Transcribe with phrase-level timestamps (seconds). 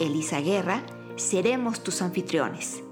[0.00, 2.82] Elisa Guerra, seremos tus anfitriones.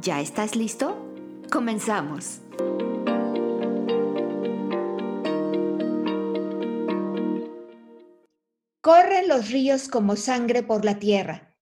[0.00, 0.96] ¿Ya estás listo?
[1.50, 2.40] Comenzamos.
[8.80, 11.56] Corren los ríos como sangre por la tierra,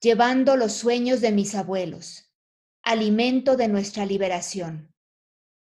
[0.00, 2.34] llevando los sueños de mis abuelos,
[2.82, 4.94] alimento de nuestra liberación.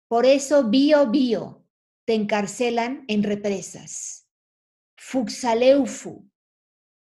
[0.09, 1.64] Por eso, bio, bio,
[2.05, 4.29] te encarcelan en represas.
[4.97, 6.29] Fuxaleufu,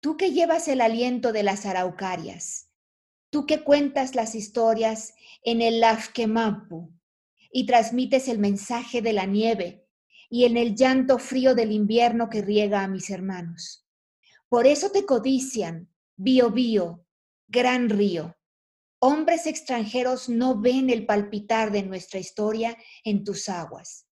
[0.00, 2.70] tú que llevas el aliento de las araucarias,
[3.30, 6.92] tú que cuentas las historias en el Lafkemapu
[7.50, 9.86] y transmites el mensaje de la nieve
[10.30, 13.86] y en el llanto frío del invierno que riega a mis hermanos.
[14.48, 17.06] Por eso te codician, Bío Bío,
[17.48, 18.36] gran río.
[18.98, 24.06] Hombres extranjeros no ven el palpitar de nuestra historia en tus aguas.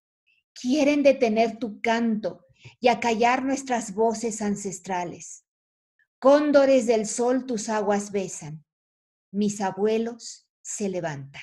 [0.52, 2.46] Quieren detener tu canto
[2.80, 5.44] y acallar nuestras voces ancestrales.
[6.18, 8.64] Cóndores del sol tus aguas besan.
[9.30, 11.42] Mis abuelos se levantan.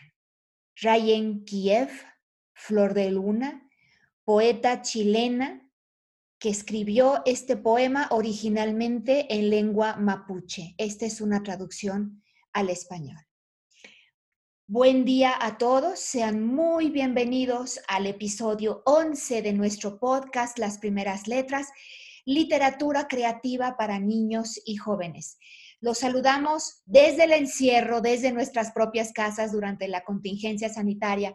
[0.75, 1.89] Rayen Kiev,
[2.53, 3.67] Flor de Luna,
[4.23, 5.67] poeta chilena
[6.39, 10.75] que escribió este poema originalmente en lengua mapuche.
[10.77, 13.26] Esta es una traducción al español.
[14.69, 21.25] Buen día a todos, sean muy bienvenidos al episodio 11 de nuestro podcast Las Primeras
[21.25, 21.69] Letras,
[22.25, 25.39] Literatura Creativa para Niños y Jóvenes.
[25.79, 31.33] Los saludamos desde el encierro, desde nuestras propias casas durante la contingencia sanitaria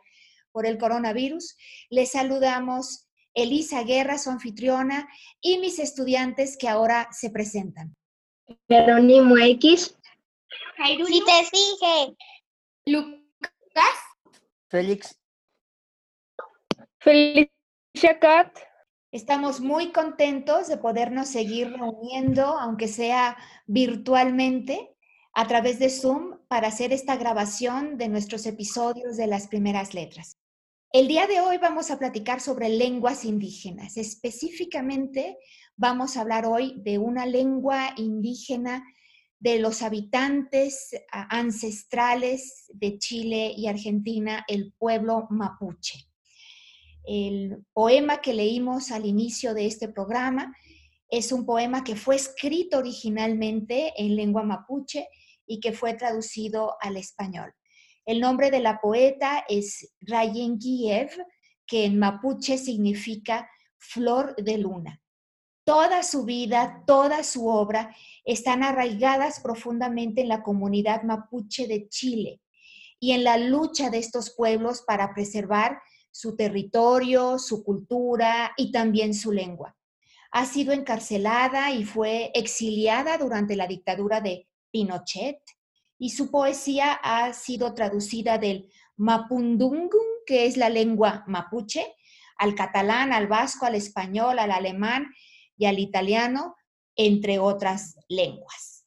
[0.53, 1.57] por el coronavirus.
[1.89, 5.09] Les saludamos Elisa Guerra, su anfitriona,
[5.41, 7.97] y mis estudiantes que ahora se presentan.
[8.69, 9.97] Jerónimo X.
[11.07, 12.15] Si te sigue.
[13.73, 13.99] Lucas.
[14.69, 15.19] Félix.
[16.99, 18.59] Felicia Cat.
[19.11, 24.97] Estamos muy contentos de podernos seguir reuniendo, aunque sea virtualmente,
[25.35, 30.39] a través de Zoom, para hacer esta grabación de nuestros episodios de las primeras letras.
[30.93, 33.97] El día de hoy vamos a platicar sobre lenguas indígenas.
[33.97, 35.39] Específicamente
[35.77, 38.83] vamos a hablar hoy de una lengua indígena
[39.43, 46.07] de los habitantes ancestrales de Chile y Argentina, el pueblo mapuche.
[47.05, 50.57] El poema que leímos al inicio de este programa
[51.09, 55.09] es un poema que fue escrito originalmente en lengua mapuche
[55.45, 57.53] y que fue traducido al español.
[58.05, 61.11] El nombre de la poeta es Rayen Kiev,
[61.67, 65.02] que en mapuche significa flor de luna.
[65.65, 72.41] Toda su vida, toda su obra están arraigadas profundamente en la comunidad mapuche de Chile
[72.99, 75.81] y en la lucha de estos pueblos para preservar
[76.11, 79.77] su territorio, su cultura y también su lengua.
[80.33, 85.39] Ha sido encarcelada y fue exiliada durante la dictadura de Pinochet
[85.97, 91.95] y su poesía ha sido traducida del mapundungun, que es la lengua mapuche,
[92.37, 95.07] al catalán, al vasco, al español, al alemán
[95.57, 96.57] y al italiano,
[96.97, 98.85] entre otras lenguas.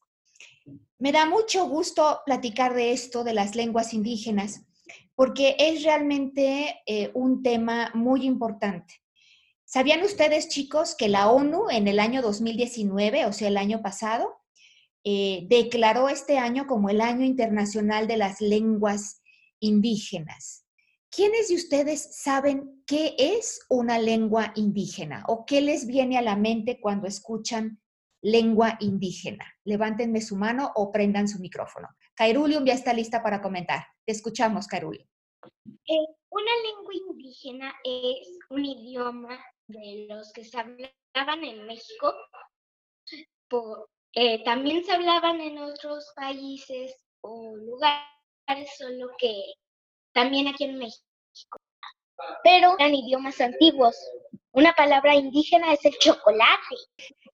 [0.98, 4.62] Me da mucho gusto platicar de esto, de las lenguas indígenas,
[5.14, 8.94] porque es realmente eh, un tema muy importante.
[9.64, 14.36] ¿Sabían ustedes, chicos, que la ONU en el año 2019, o sea, el año pasado,
[15.08, 19.22] eh, declaró este año como el Año Internacional de las Lenguas
[19.60, 20.65] Indígenas.
[21.16, 26.36] ¿Quiénes de ustedes saben qué es una lengua indígena o qué les viene a la
[26.36, 27.80] mente cuando escuchan
[28.20, 29.46] lengua indígena?
[29.64, 31.88] Levántenme su mano o prendan su micrófono.
[32.14, 33.86] Cairulium ya está lista para comentar.
[34.04, 35.08] Te escuchamos, Cairulium.
[35.64, 42.12] Eh, una lengua indígena es un idioma de los que se hablaban en México
[44.18, 49.54] eh, también se hablaban en otros países o lugares, solo que
[50.12, 51.05] también aquí en México.
[52.42, 53.96] Pero eran idiomas antiguos.
[54.52, 56.76] Una palabra indígena es el chocolate.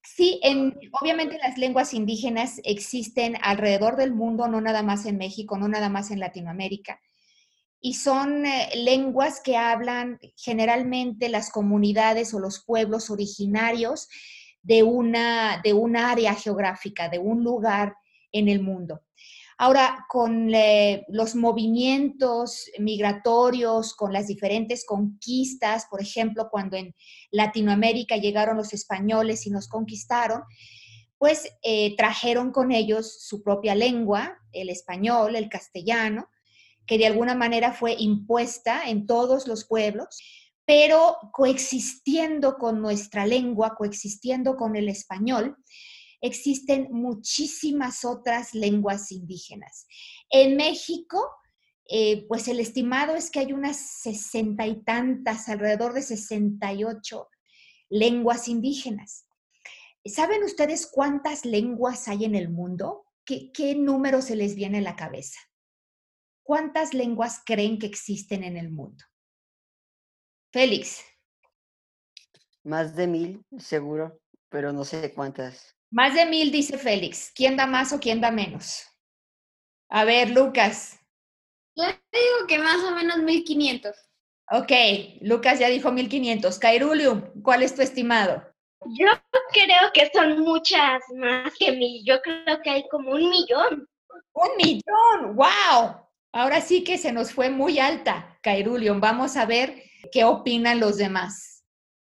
[0.03, 5.57] Sí, en, obviamente las lenguas indígenas existen alrededor del mundo, no nada más en México,
[5.57, 7.01] no nada más en Latinoamérica.
[7.85, 14.09] y son eh, lenguas que hablan generalmente las comunidades o los pueblos originarios
[14.63, 17.97] de una, de área geográfica, de un lugar
[18.31, 19.03] en el mundo.
[19.63, 26.97] Ahora, con eh, los movimientos migratorios, con las diferentes conquistas, por ejemplo, cuando en
[27.31, 30.43] Latinoamérica llegaron los españoles y nos conquistaron,
[31.17, 36.29] pues eh, trajeron con ellos su propia lengua, el español, el castellano,
[36.85, 40.19] que de alguna manera fue impuesta en todos los pueblos,
[40.65, 45.57] pero coexistiendo con nuestra lengua, coexistiendo con el español,
[46.23, 49.87] existen muchísimas otras lenguas indígenas.
[50.31, 51.29] En México,
[51.89, 57.29] eh, pues el estimado es que hay unas sesenta y tantas, alrededor de 68
[57.91, 59.27] lenguas indígenas.
[60.05, 63.05] ¿Saben ustedes cuántas lenguas hay en el mundo?
[63.25, 65.39] ¿Qué, qué número se les viene a la cabeza?
[66.43, 69.05] ¿Cuántas lenguas creen que existen en el mundo?
[70.53, 71.01] Félix.
[72.65, 75.77] Más de mil, seguro, pero no sé cuántas.
[75.93, 77.31] Más de mil, dice Félix.
[77.35, 78.83] ¿Quién da más o quién da menos?
[79.91, 80.99] A ver, Lucas.
[81.77, 83.95] Yo digo que más o menos 1500.
[84.53, 84.73] Ok,
[85.21, 86.59] Lucas ya dijo 1500.
[86.59, 88.43] Cairulio, ¿cuál es tu estimado?
[88.99, 89.07] Yo
[89.53, 92.03] creo que son muchas más que mil.
[92.07, 93.87] Yo creo que hay como un millón.
[94.33, 96.09] Un millón, wow.
[96.33, 98.99] Ahora sí que se nos fue muy alta, Cairulion.
[98.99, 101.52] Vamos a ver qué opinan los demás.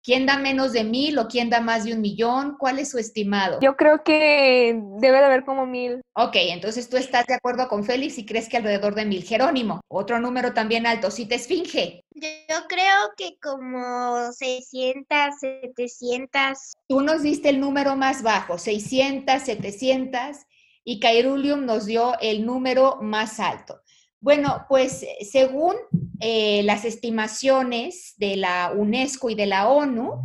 [0.03, 2.57] ¿Quién da menos de mil o quién da más de un millón?
[2.59, 3.59] ¿Cuál es su estimado?
[3.61, 6.01] Yo creo que debe de haber como mil.
[6.15, 9.23] Ok, entonces tú estás de acuerdo con Félix y crees que alrededor de mil.
[9.23, 11.11] Jerónimo, otro número también alto.
[11.11, 12.05] Si te esfinge.
[12.15, 16.73] Yo creo que como 600, 700.
[16.89, 20.37] Tú nos diste el número más bajo, 600, 700,
[20.83, 23.83] y Cairulium nos dio el número más alto.
[24.21, 25.77] Bueno, pues según
[26.21, 30.21] eh, las estimaciones de la UNESCO y de la ONU,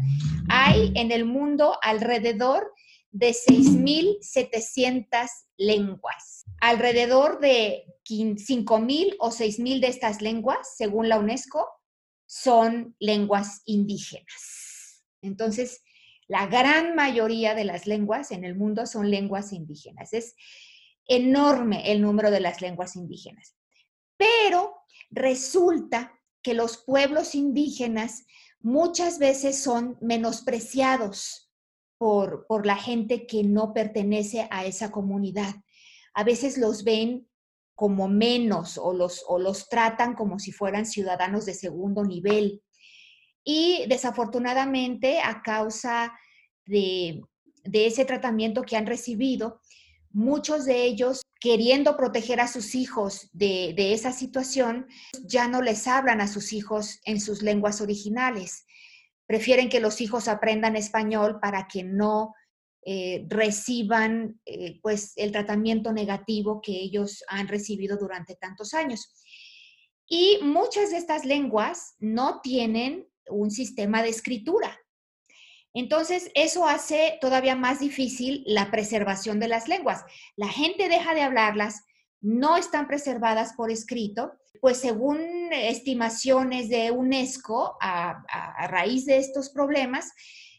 [0.50, 2.74] hay en el mundo alrededor
[3.12, 6.44] de 6.700 lenguas.
[6.60, 11.66] Alrededor de 5.000 o 6.000 de estas lenguas, según la UNESCO,
[12.26, 15.06] son lenguas indígenas.
[15.22, 15.82] Entonces,
[16.28, 20.12] la gran mayoría de las lenguas en el mundo son lenguas indígenas.
[20.12, 20.36] Es
[21.08, 23.56] enorme el número de las lenguas indígenas.
[24.18, 24.76] Pero
[25.12, 28.26] resulta que los pueblos indígenas
[28.60, 31.52] muchas veces son menospreciados
[31.98, 35.56] por, por la gente que no pertenece a esa comunidad.
[36.14, 37.28] A veces los ven
[37.76, 42.62] como menos o los, o los tratan como si fueran ciudadanos de segundo nivel.
[43.44, 46.18] Y desafortunadamente, a causa
[46.66, 47.22] de,
[47.64, 49.62] de ese tratamiento que han recibido,
[50.12, 54.88] muchos de ellos queriendo proteger a sus hijos de, esa situación,
[55.26, 58.66] ya no les hablan a sus hijos en sus lenguas originales.
[59.28, 62.34] Prefieren que los hijos aprendan español para que no
[62.84, 69.14] eh, reciban eh, pues el tratamiento negativo que ellos han recibido durante tantos años.
[70.08, 74.80] Y muchas de estas lenguas no tienen un sistema de escritura.
[75.76, 80.06] Entonces, eso hace todavía más difícil la preservación de las lenguas.
[80.38, 81.84] La gente deja de hablarlas,
[82.22, 84.32] no están preservadas por escrito,
[84.62, 85.20] pues según
[85.52, 88.24] estimaciones de UNESCO, a,
[88.70, 90.14] raíz de estos problemas,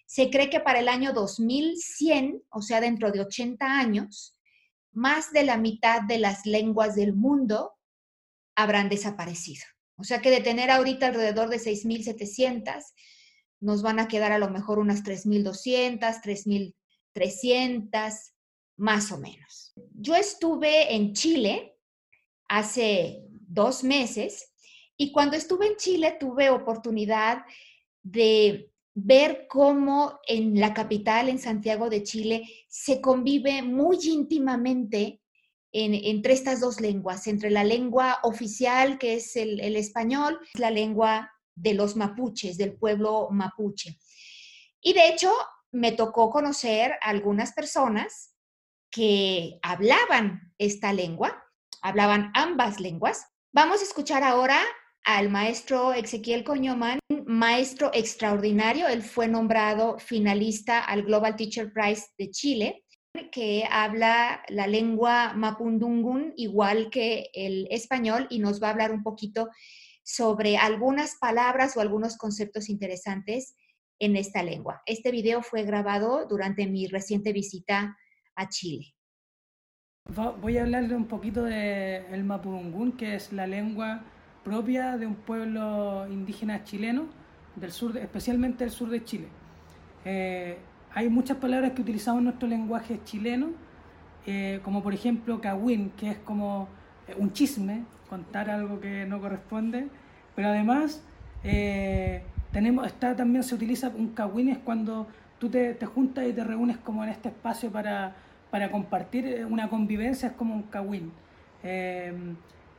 [0.05, 4.37] se cree que para el año 2100, o sea, dentro de 80 años,
[4.93, 7.73] más de la mitad de las lenguas del mundo
[8.55, 9.65] habrán desaparecido.
[9.97, 12.85] O sea que de tener ahorita alrededor de 6.700,
[13.61, 16.21] nos van a quedar a lo mejor unas 3.200,
[17.15, 18.33] 3.300,
[18.77, 19.73] más o menos.
[19.95, 21.79] Yo estuve en Chile
[22.49, 24.53] hace dos meses
[24.97, 27.45] y cuando estuve en Chile tuve oportunidad
[28.03, 35.21] de ver cómo en la capital, en Santiago de Chile, se convive muy íntimamente
[35.73, 41.31] entre estas dos lenguas, entre la lengua oficial, que es el, el español, la lengua
[41.57, 43.99] de los mapuches, del pueblo mapuche.
[44.81, 45.33] Y de hecho,
[45.73, 48.35] me tocó conocer a algunas personas
[48.91, 51.43] que hablaban esta lengua,
[51.83, 53.27] hablaban ambas lenguas.
[53.53, 54.61] Vamos a escuchar ahora
[55.05, 58.89] al maestro Ezequiel Coñoman, maestro extraordinario.
[58.89, 62.85] Él fue nombrado finalista al Global Teacher Prize de Chile,
[63.33, 69.03] que habla la lengua mapundungun igual que el español y nos va a hablar un
[69.03, 69.49] poquito
[70.09, 73.57] sobre algunas palabras o algunos conceptos interesantes
[73.99, 74.81] en esta lengua.
[74.87, 77.97] Este video fue grabado durante mi reciente visita
[78.37, 78.95] a Chile.
[80.41, 84.05] Voy a hablarle un poquito del el Mapudungún, que es la lengua
[84.45, 87.09] propia de un pueblo indígena chileno,
[87.57, 89.27] del sur, de- especialmente del sur de Chile.
[90.05, 90.57] Eh,
[90.93, 93.49] hay muchas palabras que utilizamos en nuestro lenguaje chileno,
[94.25, 96.69] eh, como por ejemplo kawin, que es como
[97.19, 99.89] un chisme, contar algo que no corresponde,
[100.35, 101.03] pero además
[101.45, 102.23] eh,
[102.53, 105.07] tenemos, está, también se utiliza un kawin es cuando
[105.39, 108.15] tú te, te juntas y te reúnes como en este espacio para,
[108.51, 111.13] para compartir eh, una convivencia, es como un kawin.
[111.63, 112.13] Eh,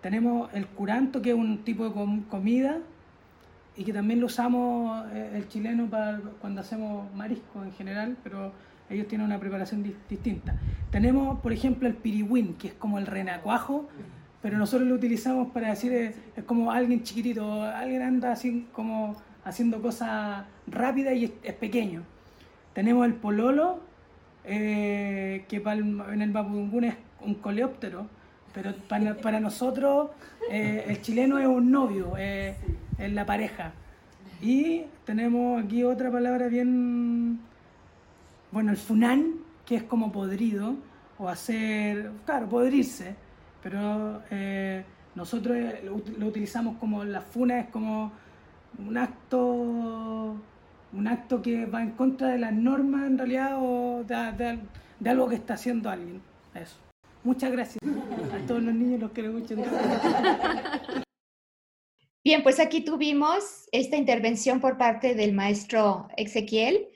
[0.02, 2.80] tenemos el curanto, que es un tipo de com- comida,
[3.76, 8.52] y que también lo usamos eh, el chileno para cuando hacemos marisco en general, pero
[8.90, 10.56] ellos tienen una preparación dis- distinta.
[10.90, 13.88] Tenemos, por ejemplo, el pirihuín, que es como el renacuajo,
[14.48, 19.18] pero nosotros lo utilizamos para decir, eh, es como alguien chiquitito, alguien anda así como
[19.44, 22.04] haciendo cosas rápidas y es, es pequeño.
[22.72, 23.82] Tenemos el pololo,
[24.46, 28.08] eh, que para el- en el mapudungún es un coleóptero,
[28.54, 30.12] pero para, para nosotros
[30.50, 32.56] eh, el chileno es un novio, eh,
[32.98, 33.74] es la pareja.
[34.42, 37.42] Y tenemos aquí otra palabra bien,
[38.54, 39.26] bueno, el funán,
[39.66, 40.76] que es como podrido,
[41.18, 43.27] o hacer, claro, podrirse,
[43.64, 44.84] pero eh,
[45.16, 48.12] nosotros eh, lo, ut- lo utilizamos como la funa, es como
[48.80, 50.36] un acto
[50.94, 54.60] un acto que va en contra de las normas en realidad o de, de-
[55.00, 56.22] de algo que está haciendo alguien.
[56.56, 56.78] Eso.
[57.24, 57.78] Muchas gracias
[58.34, 59.64] a todos los niños los que lo escuchan.
[62.24, 66.88] Bien, pues aquí tuvimos esta intervención por parte del maestro Ezequiel.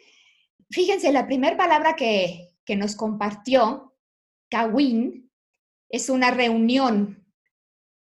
[0.71, 3.93] Fíjense, la primera palabra que, que nos compartió,
[4.49, 5.20] Kawin,
[5.91, 7.25] es una reunión.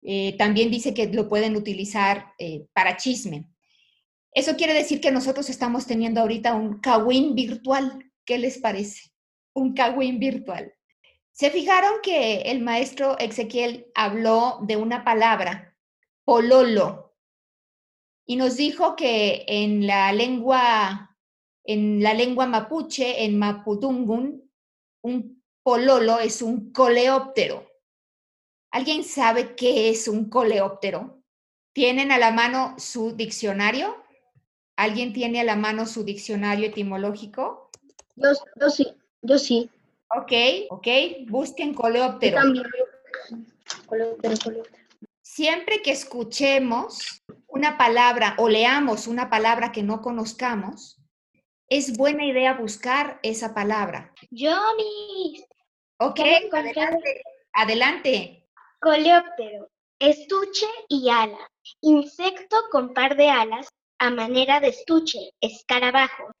[0.01, 3.49] Eh, también dice que lo pueden utilizar eh, para chisme.
[4.31, 8.11] Eso quiere decir que nosotros estamos teniendo ahorita un Kawin virtual.
[8.25, 9.11] ¿Qué les parece?
[9.53, 10.73] Un Kawin virtual.
[11.31, 15.75] Se fijaron que el maestro Ezequiel habló de una palabra,
[16.23, 17.09] pololo,
[18.29, 21.17] y nos dijo que en la lengua,
[21.63, 24.47] en la lengua mapuche, en Maputungun,
[25.01, 27.68] un pololo es un coleóptero.
[28.71, 31.21] ¿Alguien sabe qué es un coleóptero?
[31.73, 33.95] ¿Tienen a la mano su diccionario?
[34.75, 37.69] ¿Alguien tiene a la mano su diccionario etimológico?
[38.15, 38.87] Yo, yo sí,
[39.21, 39.69] yo sí.
[40.15, 40.31] Ok,
[40.69, 40.87] ok,
[41.27, 42.37] busquen Yo coleóptero.
[42.37, 42.65] también.
[43.85, 44.79] Coleóptero, coleóptero.
[45.21, 50.99] Siempre que escuchemos una palabra o leamos una palabra que no conozcamos,
[51.69, 54.13] es buena idea buscar esa palabra.
[54.31, 55.43] Yo, mi
[56.01, 56.19] Ok,
[56.51, 57.21] adelante,
[57.53, 58.38] adelante.
[58.79, 59.69] Coleóptero,
[59.99, 61.39] estuche y ala.
[61.81, 63.67] Insecto con par de alas
[63.99, 66.31] a manera de estuche, escarabajo.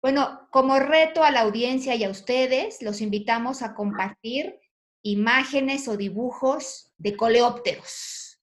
[0.00, 4.60] Bueno, como reto a la audiencia y a ustedes, los invitamos a compartir
[5.02, 8.40] imágenes o dibujos de coleópteros.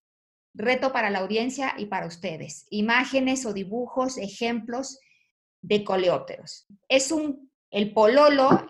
[0.53, 2.65] Reto para la audiencia y para ustedes.
[2.69, 4.99] Imágenes o dibujos, ejemplos
[5.61, 6.67] de coleópteros.
[6.87, 8.67] Es un, el pololo,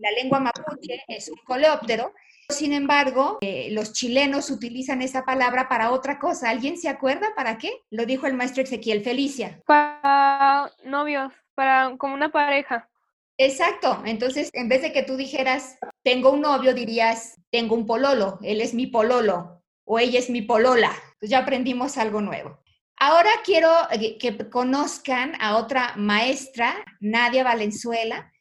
[0.00, 2.12] la lengua mapuche, es un coleóptero.
[2.50, 6.48] Sin embargo, eh, los chilenos utilizan esa palabra para otra cosa.
[6.48, 7.72] ¿Alguien se acuerda para qué?
[7.90, 9.60] Lo dijo el maestro Ezequiel Felicia.
[9.66, 12.88] Para novios, para como una pareja.
[13.36, 14.02] Exacto.
[14.06, 18.60] Entonces, en vez de que tú dijeras, tengo un novio, dirías, tengo un pololo, él
[18.60, 20.90] es mi pololo o ella es mi polola.
[20.90, 22.58] Entonces ya aprendimos algo nuevo.
[22.96, 28.32] Ahora quiero eh, que conozcan a otra maestra, Nadia Valenzuela,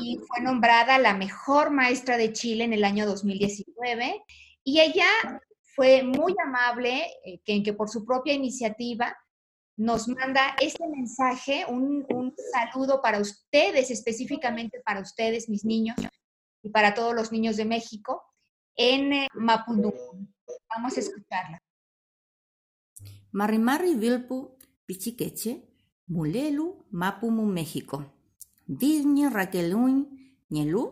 [0.00, 4.22] y fue nombrada la mejor maestra de Chile en el año 2019.
[4.64, 5.06] Y ella
[5.74, 9.16] fue muy amable, eh, que, por su propia iniciativa
[9.76, 15.96] nos manda este mensaje, un, saludo para ustedes, específicamente para ustedes, mis niños,
[16.62, 18.22] y para todos los niños de México,
[18.76, 20.32] en eh, Mapudungun.
[20.68, 21.62] Vamos a escucharla.
[23.32, 24.56] Marrimari vilpu
[24.86, 25.62] pichiqueche,
[26.06, 28.21] mulelu mapumu México.
[28.80, 29.94] Disñe raqueluñ
[30.54, 30.82] ñelu,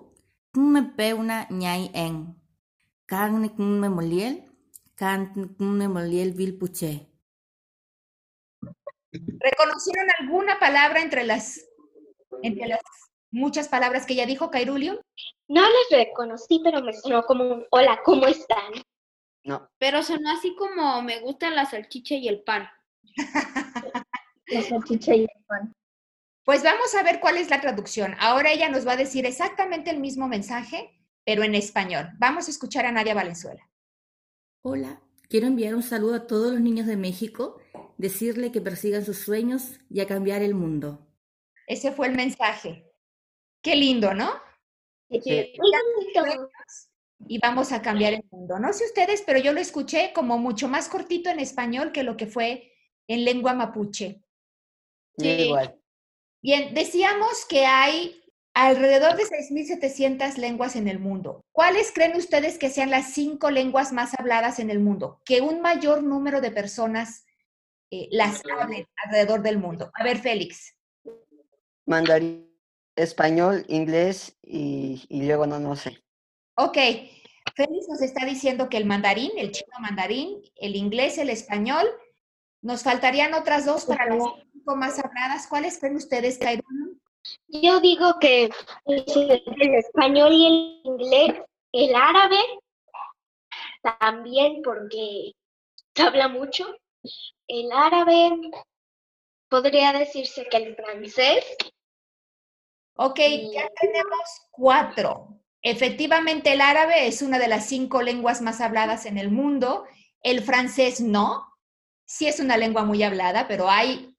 [0.53, 2.15] me peuna ñay en.
[3.07, 4.35] Carne me moliel,
[5.59, 7.09] me moliel vilpuche.
[9.49, 11.67] ¿Reconocieron alguna palabra entre las,
[12.43, 12.81] entre las
[13.31, 15.01] muchas palabras que ella dijo, Cairulio?
[15.49, 18.73] No les reconocí, pero me sonó como un hola, ¿cómo están?
[19.43, 22.69] No, Pero sonó así como me gusta la salchicha y el pan.
[24.49, 25.75] La salchicha y el pan.
[26.51, 28.17] Pues vamos a ver cuál es la traducción.
[28.19, 30.91] Ahora ella nos va a decir exactamente el mismo mensaje,
[31.25, 32.09] pero en español.
[32.19, 33.71] Vamos a escuchar a Nadia Valenzuela.
[34.63, 37.61] Hola, quiero enviar un saludo a todos los niños de México,
[37.99, 41.07] decirle que persigan sus sueños y a cambiar el mundo.
[41.69, 42.85] Ese fue el mensaje.
[43.63, 44.33] Qué lindo, ¿no?
[45.09, 45.53] Sí.
[47.29, 48.59] Y vamos a cambiar el mundo.
[48.59, 52.17] No sé ustedes, pero yo lo escuché como mucho más cortito en español que lo
[52.17, 52.73] que fue
[53.07, 54.25] en lengua mapuche.
[55.17, 55.80] Igual.
[56.43, 58.23] Bien, decíamos que hay
[58.55, 61.45] alrededor de 6.700 lenguas en el mundo.
[61.53, 65.21] ¿Cuáles creen ustedes que sean las cinco lenguas más habladas en el mundo?
[65.25, 67.27] Que un mayor número de personas
[67.91, 69.91] eh, las hablen alrededor del mundo.
[69.95, 70.75] A ver, Félix.
[71.87, 72.51] Mandarín,
[72.97, 76.03] español, inglés y, y luego no, no sé.
[76.55, 76.77] Ok,
[77.55, 81.87] Félix nos está diciendo que el mandarín, el chino mandarín, el inglés, el español,
[82.63, 85.47] nos faltarían otras dos para las cinco más habladas.
[85.49, 87.01] ¿Cuáles creen ustedes, Cairún?
[87.49, 88.51] Yo digo que
[88.87, 92.39] el español y el inglés, el árabe
[93.99, 95.33] también porque
[95.95, 96.67] se habla mucho.
[97.47, 98.31] El árabe
[99.49, 101.45] podría decirse que el francés.
[102.97, 103.19] Ok,
[103.53, 105.41] ya tenemos cuatro.
[105.63, 109.85] Efectivamente, el árabe es una de las cinco lenguas más habladas en el mundo.
[110.23, 111.47] El francés no.
[112.07, 114.10] Sí es una lengua muy hablada, pero hay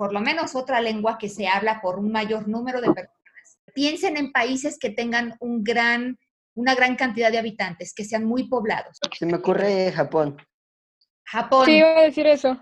[0.00, 3.58] por lo menos otra lengua que se habla por un mayor número de personas.
[3.74, 6.18] Piensen en países que tengan un gran,
[6.54, 8.98] una gran cantidad de habitantes, que sean muy poblados.
[9.12, 10.38] Se me ocurre Japón.
[11.26, 11.66] Japón.
[11.66, 12.54] Sí, iba a decir eso.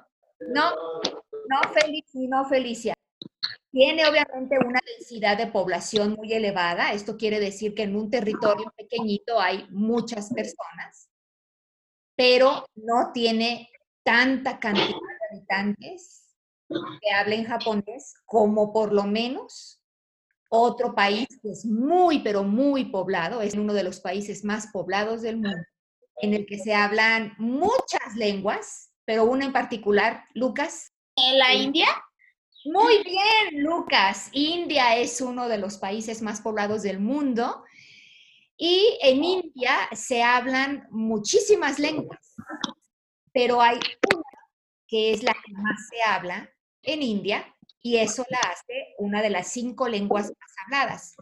[0.53, 2.95] No, no, Felicia, no, Felicia.
[3.71, 6.93] Tiene obviamente una densidad de población muy elevada.
[6.93, 11.09] Esto quiere decir que en un territorio pequeñito hay muchas personas,
[12.17, 13.71] pero no tiene
[14.03, 16.28] tanta cantidad de habitantes
[16.69, 19.81] que hablen japonés como por lo menos
[20.51, 25.23] otro país que es muy, pero muy poblado, es uno de los países más poblados
[25.23, 25.65] del mundo,
[26.23, 30.93] en el que se hablan muchas lenguas, pero una en particular, Lucas.
[31.17, 31.87] ¿En la India?
[32.65, 34.31] Muy bien, Lucas.
[34.33, 37.65] India es uno de los países más poblados del mundo
[38.57, 42.35] y en India se hablan muchísimas lenguas,
[43.33, 43.79] pero hay
[44.15, 44.23] una
[44.87, 46.51] que es la que más se habla
[46.93, 51.17] en India y eso la hace una de las cinco lenguas más habladas.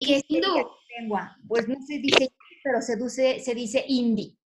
[0.00, 1.36] ¿Qué es lengua?
[1.46, 4.38] Pues no se dice, pero se dice, se dice hindi.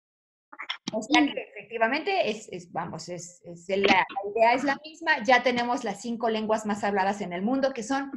[0.93, 5.23] O sea que efectivamente es, es vamos, es, es la, la, idea es la misma.
[5.25, 8.11] Ya tenemos las cinco lenguas más habladas en el mundo, que son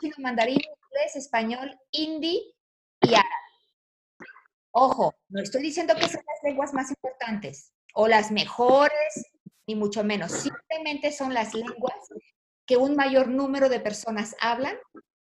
[0.00, 2.54] chino, mandarín, inglés, español, hindi
[3.02, 3.28] y árabe.
[4.72, 9.32] Ojo, no estoy diciendo que sean las lenguas más importantes o las mejores,
[9.70, 10.32] ni mucho menos.
[10.32, 11.94] Simplemente son las lenguas
[12.66, 14.76] que un mayor número de personas hablan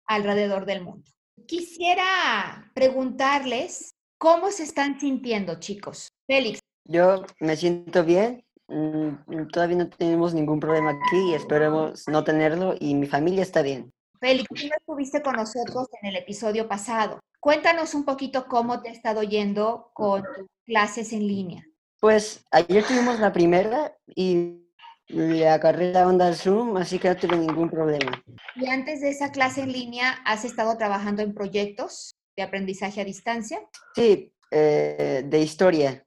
[0.06, 1.10] alrededor del mundo.
[1.46, 6.08] Quisiera preguntarles cómo se están sintiendo, chicos.
[6.26, 6.60] Félix.
[6.84, 8.44] Yo me siento bien.
[8.68, 13.62] mm, Todavía no tenemos ningún problema aquí y esperemos no tenerlo y mi familia está
[13.62, 13.90] bien.
[14.20, 17.18] Félix, tú no estuviste con nosotros en el episodio pasado.
[17.40, 21.67] Cuéntanos un poquito cómo te ha estado yendo con tus clases en línea.
[22.00, 24.64] Pues ayer tuvimos la primera y
[25.08, 28.22] le agarré la onda al Zoom, así que no tuve ningún problema.
[28.54, 33.04] Y antes de esa clase en línea, ¿has estado trabajando en proyectos de aprendizaje a
[33.04, 33.58] distancia?
[33.94, 36.04] Sí, eh, de historia.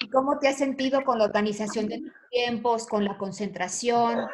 [0.00, 4.26] ¿Y cómo te has sentido con la organización de tiempos, con la concentración?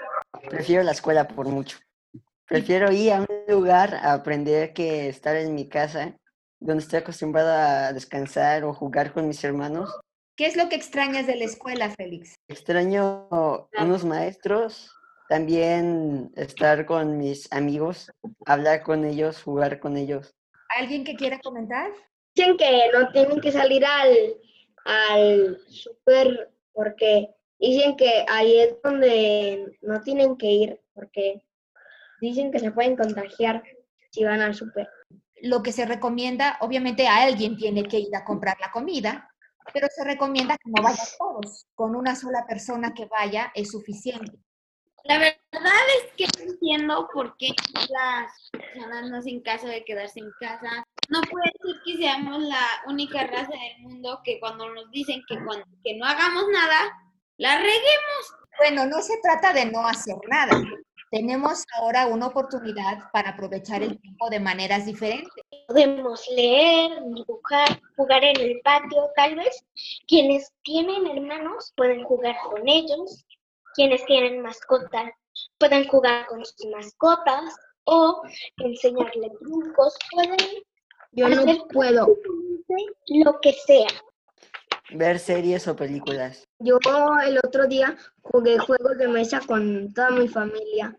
[0.49, 1.79] Prefiero la escuela por mucho.
[2.47, 6.17] Prefiero ir a un lugar a aprender que estar en mi casa,
[6.59, 9.89] donde estoy acostumbrado a descansar o jugar con mis hermanos.
[10.41, 12.35] ¿Qué es lo que extrañas de la escuela, Félix?
[12.49, 13.29] Extraño
[13.79, 14.91] unos maestros,
[15.29, 18.11] también estar con mis amigos,
[18.47, 20.35] hablar con ellos, jugar con ellos.
[20.79, 21.93] ¿Alguien que quiera comentar?
[22.35, 24.17] Dicen que no tienen que salir al,
[24.87, 31.45] al súper porque dicen que ahí es donde no tienen que ir porque
[32.23, 33.63] dicen que se pueden contagiar
[34.11, 34.89] si van al súper.
[35.43, 39.30] Lo que se recomienda, obviamente a alguien tiene que ir a comprar la comida,
[39.73, 41.67] pero se recomienda que no vayan todos.
[41.75, 44.39] Con una sola persona que vaya es suficiente.
[45.05, 47.49] La verdad es que no entiendo por qué
[47.89, 50.85] las personas no hacen caso de quedarse en casa.
[51.09, 55.43] No puede ser que seamos la única raza del mundo que cuando nos dicen que,
[55.45, 56.93] cuando, que no hagamos nada,
[57.39, 58.35] la reguemos.
[58.59, 60.61] Bueno, no se trata de no hacer nada.
[61.11, 65.40] Tenemos ahora una oportunidad para aprovechar el tiempo de maneras diferentes.
[65.71, 69.65] Podemos leer, dibujar, jugar en el patio, tal vez.
[70.09, 73.25] Quienes tienen hermanos pueden jugar con ellos.
[73.77, 75.13] Quienes tienen mascotas
[75.59, 77.55] pueden jugar con sus mascotas
[77.85, 78.21] o
[78.57, 79.97] enseñarle trucos.
[80.11, 80.39] Pueden
[81.13, 82.17] Yo no puedo.
[83.07, 83.91] lo que sea.
[84.91, 86.49] Ver series o películas.
[86.59, 86.81] Yo
[87.25, 90.97] el otro día jugué juegos de mesa con toda mi familia.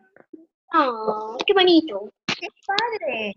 [0.73, 2.09] ¡Oh, qué bonito!
[2.25, 3.35] ¡Qué padre!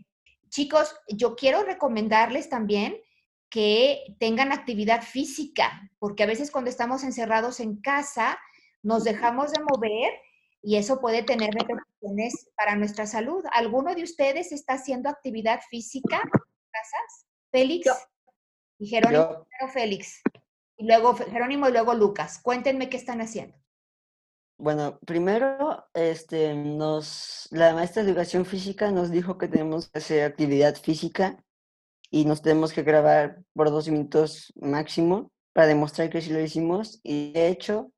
[0.54, 2.96] Chicos, yo quiero recomendarles también
[3.50, 8.38] que tengan actividad física, porque a veces cuando estamos encerrados en casa
[8.80, 10.12] nos dejamos de mover
[10.62, 13.44] y eso puede tener repercusiones para nuestra salud.
[13.50, 16.30] ¿Alguno de ustedes está haciendo actividad física en
[16.70, 17.26] casas?
[17.50, 17.90] Félix
[18.78, 19.46] y Jerónimo, Yo.
[19.48, 20.22] primero Félix,
[20.76, 22.40] y luego Jerónimo y luego Lucas.
[22.40, 23.58] Cuéntenme qué están haciendo.
[24.56, 30.24] Bueno, primero, este, nos, la maestra de educación física nos dijo que tenemos que hacer
[30.24, 31.42] actividad física
[32.10, 37.00] y nos tenemos que grabar por dos minutos máximo para demostrar que sí lo hicimos
[37.02, 37.92] y de hecho,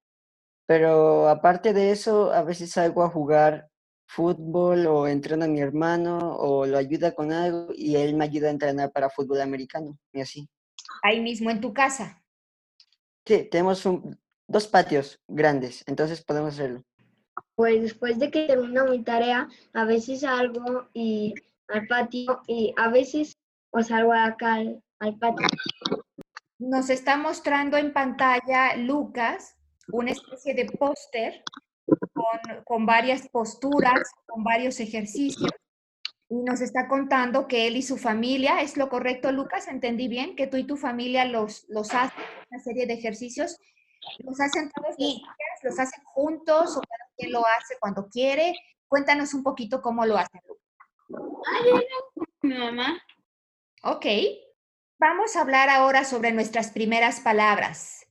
[0.67, 3.69] pero aparte de eso, a veces salgo a jugar
[4.07, 8.49] fútbol o entreno a mi hermano o lo ayuda con algo y él me ayuda
[8.49, 10.49] a entrenar para fútbol americano y así.
[11.03, 12.23] Ahí mismo en tu casa.
[13.27, 16.83] Sí, tenemos un- dos patios grandes, entonces podemos hacerlo.
[17.55, 21.35] Pues después de que termino mi tarea, a veces salgo y
[21.69, 23.37] al patio y a veces
[23.71, 25.47] pues salgo acá al, al patio.
[26.59, 29.57] Nos está mostrando en pantalla Lucas
[29.93, 31.43] una especie de póster
[32.13, 35.51] con, con varias posturas, con varios ejercicios.
[36.29, 39.69] Y nos está contando que él y su familia, ¿es lo correcto, Lucas?
[39.69, 40.35] ¿Entendí bien?
[40.35, 43.57] Que tú y tu familia los, los hacen, una serie de ejercicios.
[44.19, 45.23] ¿Los hacen todos los días?
[45.63, 48.55] ¿Los hacen juntos o cada quien lo hace cuando quiere?
[48.89, 50.67] Cuéntanos un poquito cómo lo hacen, Lucas.
[52.43, 53.03] Mi mamá.
[53.83, 54.07] Ok.
[54.99, 58.07] Vamos a hablar ahora sobre nuestras primeras palabras.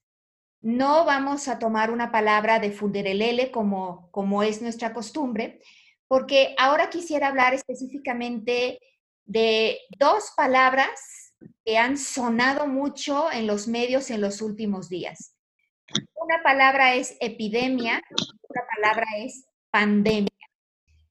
[0.61, 5.61] No vamos a tomar una palabra de funderelele como, como es nuestra costumbre,
[6.07, 8.79] porque ahora quisiera hablar específicamente
[9.25, 15.34] de dos palabras que han sonado mucho en los medios en los últimos días.
[16.15, 18.01] Una palabra es epidemia,
[18.41, 20.29] otra palabra es pandemia.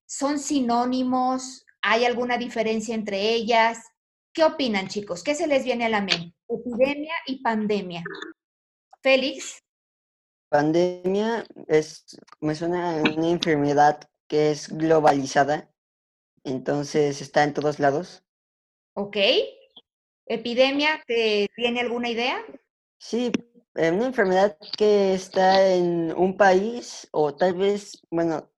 [0.06, 1.64] ¿Son sinónimos?
[1.82, 3.78] ¿Hay alguna diferencia entre ellas?
[4.32, 5.22] ¿Qué opinan, chicos?
[5.22, 6.34] ¿Qué se les viene a la mente?
[6.48, 8.02] Epidemia y pandemia.
[9.02, 9.64] Félix,
[10.54, 12.04] Pandemia es,
[12.40, 15.68] me suena a una enfermedad que es globalizada,
[16.44, 18.22] entonces está en todos lados.
[18.94, 19.16] ¿ok?
[20.26, 22.40] Epidemia, ¿te tiene alguna idea?
[22.98, 23.32] Sí,
[23.74, 28.50] una enfermedad que está en un país o tal vez, bueno,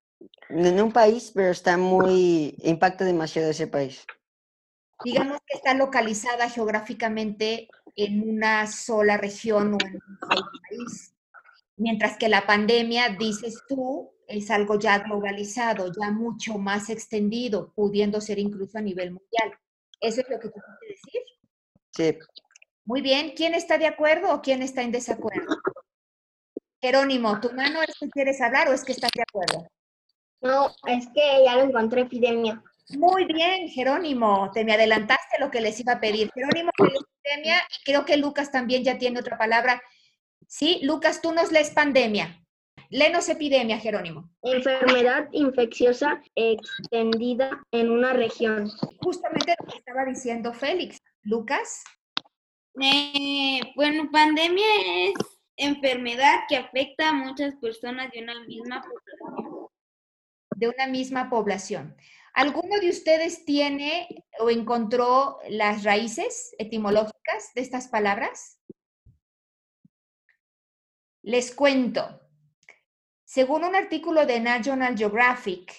[0.48, 4.06] en un país, pero está muy, impacta demasiado ese país.
[5.04, 11.14] Digamos que está localizada geográficamente en una sola región o en un solo país.
[11.76, 18.20] Mientras que la pandemia, dices tú, es algo ya globalizado, ya mucho más extendido, pudiendo
[18.20, 19.58] ser incluso a nivel mundial.
[20.00, 21.22] ¿Eso es lo que tú quieres decir?
[21.90, 22.18] Sí,
[22.86, 25.56] Muy bien, ¿quién está de acuerdo o quién está en desacuerdo?
[26.80, 29.68] Jerónimo, ¿tu mano es que quieres hablar o es que estás de acuerdo?
[30.40, 32.62] No, es que ya lo encontré epidemia.
[32.90, 36.30] Muy bien, Jerónimo, te me adelantaste lo que les iba a pedir.
[36.32, 39.82] Jerónimo, pandemia, y creo que Lucas también ya tiene otra palabra.
[40.46, 42.40] Sí, Lucas, tú nos lees pandemia.
[42.88, 44.30] Lenos epidemia, Jerónimo.
[44.42, 48.70] Enfermedad infecciosa extendida en una región.
[49.00, 51.02] Justamente lo que estaba diciendo Félix.
[51.22, 51.82] Lucas,
[52.80, 54.66] Eh, bueno, pandemia
[55.08, 55.14] es
[55.56, 59.68] enfermedad que afecta a muchas personas de una misma población.
[60.56, 61.96] de una misma población.
[62.32, 64.08] ¿Alguno de ustedes tiene
[64.38, 68.58] o encontró las raíces etimológicas de estas palabras?
[71.22, 72.20] Les cuento.
[73.24, 75.74] Según un artículo de National Geographic,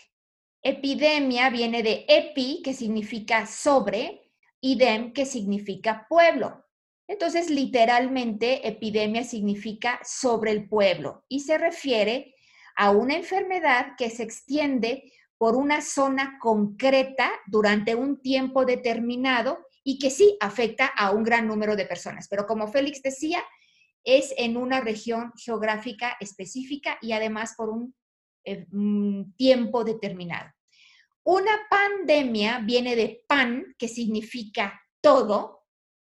[0.61, 6.66] epidemia viene de epi, que significa sobre, y dem, que significa pueblo.
[7.07, 12.35] Entonces, literalmente, epidemia significa sobre el pueblo y se refiere
[12.75, 19.99] a una enfermedad que se extiende por una zona concreta durante un tiempo determinado y
[19.99, 22.27] que sí afecta a un gran número de personas.
[22.27, 23.43] Pero como Félix decía,
[24.03, 27.95] es en una región geográfica específica y además por un,
[28.45, 28.65] eh,
[29.35, 30.51] tiempo determinado.
[31.23, 35.56] Una pandemia viene de pan, que significa todo,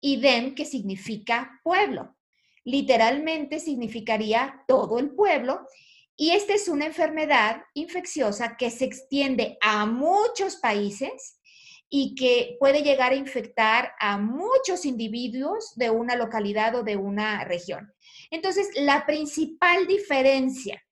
[0.05, 2.15] y dem, que significa pueblo.
[2.63, 5.67] Literalmente significaría todo el pueblo.
[6.15, 11.41] Y esta es una enfermedad infecciosa que se extiende a muchos países
[11.89, 17.43] y que puede llegar a infectar a muchos individuos de una localidad o de una
[17.45, 17.91] región.
[18.31, 20.85] Entonces, la principal diferencia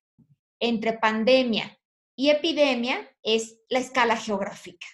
[0.58, 1.78] entre pandemia
[2.16, 4.86] y epidemia es la escala geográfica.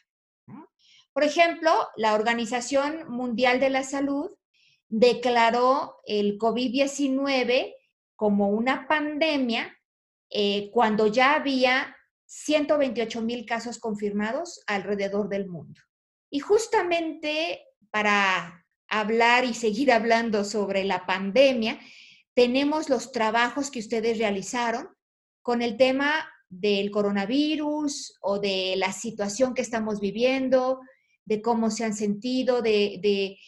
[1.19, 4.31] Por ejemplo, la Organización Mundial de la Salud
[4.89, 7.75] declaró el COVID-19
[8.15, 9.77] como una pandemia
[10.31, 15.81] eh, cuando ya había 128 mil casos confirmados alrededor del mundo.
[16.31, 21.81] Y justamente para hablar y seguir hablando sobre la pandemia,
[22.33, 24.89] tenemos los trabajos que ustedes realizaron
[25.43, 30.79] con el tema del coronavirus o de la situación que estamos viviendo,
[31.29, 33.39] de cómo se han sentido, de,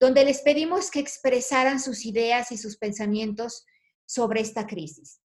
[0.00, 3.66] donde les pedimos que expresaran sus ideas y sus pensamientos
[4.06, 5.20] sobre esta crisis.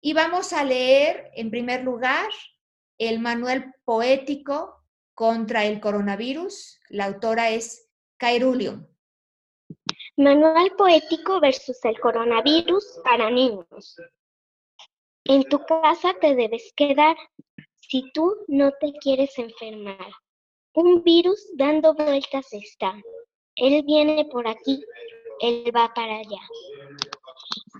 [0.00, 2.28] Y vamos a leer, en primer lugar,
[2.98, 4.82] el manual poético
[5.14, 6.80] contra el coronavirus.
[6.88, 8.86] La autora es Cairulium.
[10.16, 13.96] Manual poético versus el coronavirus para niños.
[15.24, 17.16] En tu casa te debes quedar
[17.76, 20.12] si tú no te quieres enfermar.
[20.74, 22.94] Un virus dando vueltas está.
[23.56, 24.82] Él viene por aquí,
[25.40, 26.40] él va para allá.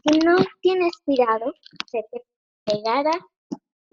[0.02, 1.54] Si no tienes cuidado,
[1.86, 2.22] se te
[2.64, 3.12] pegará,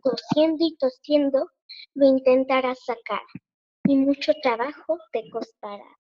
[0.04, 1.50] tosiendo y tosiendo,
[1.96, 3.22] lo intentarás sacar
[3.88, 5.98] y mucho trabajo te costará.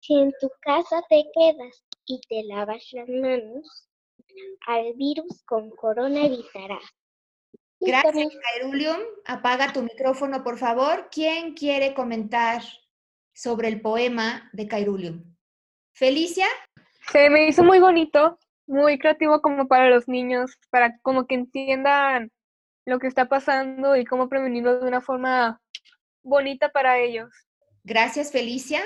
[0.00, 3.88] Si en tu casa te quedas y te lavas las manos,
[4.66, 6.84] al virus con corona evitarás.
[7.84, 8.98] Gracias, Cairulium.
[9.24, 11.08] Apaga tu micrófono, por favor.
[11.10, 12.62] ¿Quién quiere comentar
[13.34, 15.24] sobre el poema de Cairulium?
[15.92, 16.46] ¿Felicia?
[17.10, 22.30] Se me hizo muy bonito, muy creativo como para los niños, para como que entiendan
[22.86, 25.60] lo que está pasando y cómo prevenirlo de una forma
[26.22, 27.30] bonita para ellos.
[27.82, 28.80] Gracias, Felicia.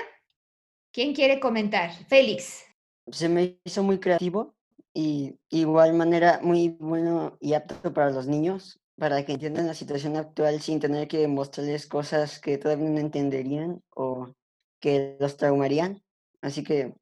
[0.91, 1.91] ¿Quién quiere comentar?
[2.07, 2.65] Félix.
[3.11, 4.55] Se me hizo muy creativo
[4.93, 10.17] y igual manera muy bueno y apto para los niños, para que entiendan la situación
[10.17, 14.33] actual sin tener que mostrarles cosas que todavía no entenderían o
[14.79, 16.03] que los traumarían.
[16.41, 16.93] Así que,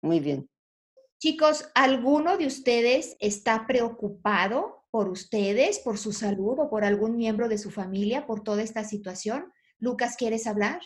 [0.00, 0.48] muy bien.
[1.18, 7.48] Chicos, ¿alguno de ustedes está preocupado por ustedes, por su salud o por algún miembro
[7.48, 9.52] de su familia por toda esta situación?
[9.78, 10.80] Lucas, ¿quieres hablar?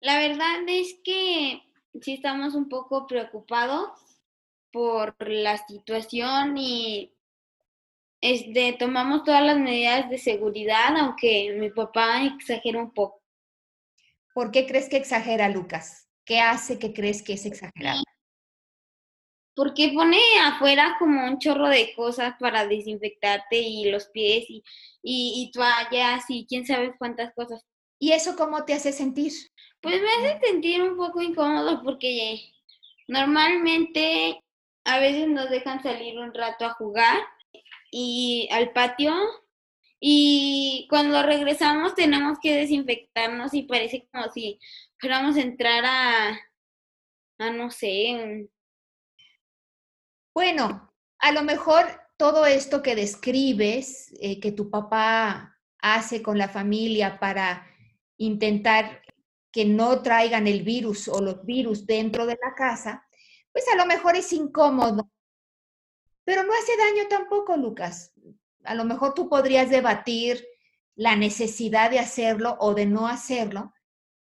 [0.00, 1.62] La verdad es que
[2.00, 3.90] sí estamos un poco preocupados
[4.72, 7.13] por la situación y
[8.26, 13.20] este, tomamos todas las medidas de seguridad, aunque mi papá exagera un poco.
[14.32, 16.08] ¿Por qué crees que exagera, Lucas?
[16.24, 18.02] ¿Qué hace que crees que es exagerado?
[19.54, 24.64] Porque pone afuera como un chorro de cosas para desinfectarte y los pies y,
[25.02, 27.62] y, y toallas y quién sabe cuántas cosas.
[27.98, 29.32] ¿Y eso cómo te hace sentir?
[29.82, 32.40] Pues me hace sentir un poco incómodo porque
[33.06, 34.42] normalmente
[34.84, 37.18] a veces nos dejan salir un rato a jugar
[37.96, 39.14] y al patio
[40.00, 44.58] y cuando regresamos tenemos que desinfectarnos y parece como si
[44.98, 46.30] fuéramos a entrar a,
[47.38, 48.48] a no sé.
[50.34, 56.48] Bueno, a lo mejor todo esto que describes, eh, que tu papá hace con la
[56.48, 57.64] familia para
[58.16, 59.02] intentar
[59.52, 63.06] que no traigan el virus o los virus dentro de la casa,
[63.52, 65.12] pues a lo mejor es incómodo,
[66.24, 68.12] pero no hace daño tampoco, Lucas.
[68.64, 70.44] A lo mejor tú podrías debatir
[70.94, 73.72] la necesidad de hacerlo o de no hacerlo,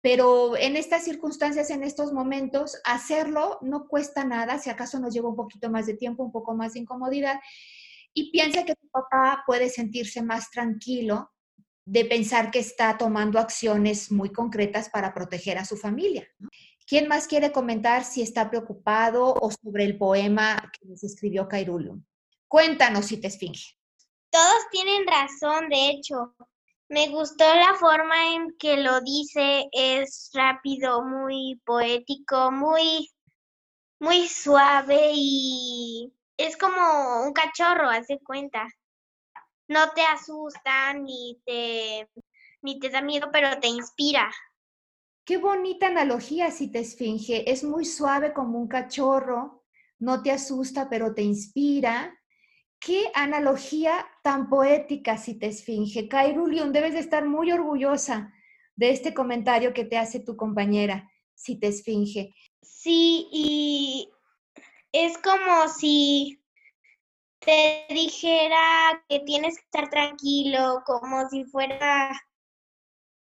[0.03, 5.29] pero en estas circunstancias, en estos momentos, hacerlo no cuesta nada, si acaso nos lleva
[5.29, 7.41] un poquito más de tiempo, un poco más de incomodidad,
[8.13, 11.31] y piensa que tu papá puede sentirse más tranquilo
[11.85, 16.27] de pensar que está tomando acciones muy concretas para proteger a su familia.
[16.87, 22.05] ¿Quién más quiere comentar si está preocupado o sobre el poema que les escribió Cairulum?
[22.49, 23.77] Cuéntanos si te esfinge.
[24.31, 26.35] Todos tienen razón, de hecho.
[26.89, 33.11] Me gustó la forma en que lo dice, es rápido, muy poético, muy,
[33.99, 38.69] muy suave y es como un cachorro, hace cuenta
[39.69, 42.09] no te asusta ni te,
[42.63, 44.31] ni te da miedo, pero te inspira.
[45.27, 47.51] Qué bonita analogía, si te esfinge.
[47.51, 49.65] Es muy suave como un cachorro,
[49.99, 52.17] no te asusta, pero te inspira.
[52.79, 56.07] Qué analogía tan poética, si te esfinge.
[56.09, 58.33] Kairulion, debes de estar muy orgullosa
[58.77, 62.33] de este comentario que te hace tu compañera, si te esfinge.
[62.63, 64.09] Sí, y
[64.93, 66.41] es como si
[67.41, 72.13] te dijera que tienes que estar tranquilo, como si fuera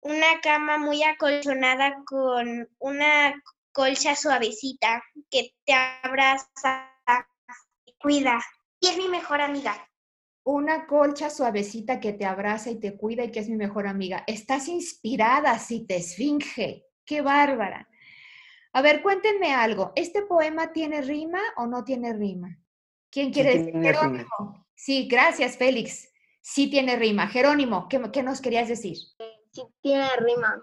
[0.01, 3.35] una cama muy acolchonada con una
[3.73, 6.91] colcha suavecita que te abraza
[7.85, 8.41] y cuida.
[8.81, 9.89] Y es mi mejor amiga.
[10.45, 14.25] Una colcha suavecita que te abraza y te cuida y que es mi mejor amiga.
[14.27, 16.85] Estás inspirada si te esfinge.
[17.05, 17.89] ¡Qué bárbara!
[18.73, 19.93] A ver, cuéntenme algo.
[19.97, 22.59] ¿Este poema tiene rima o no tiene rima?
[23.11, 23.81] ¿Quién quiere decir?
[23.81, 24.67] Jerónimo.
[24.75, 26.09] Sí, gracias, Félix.
[26.41, 27.27] Sí tiene rima.
[27.27, 28.97] Jerónimo, ¿qué, nos querías decir?
[29.53, 30.63] Sí tiene rima.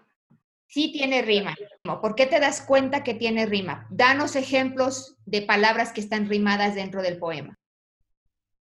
[0.67, 1.55] Sí tiene rima.
[2.01, 3.87] ¿Por qué te das cuenta que tiene rima?
[3.89, 7.57] Danos ejemplos de palabras que están rimadas dentro del poema.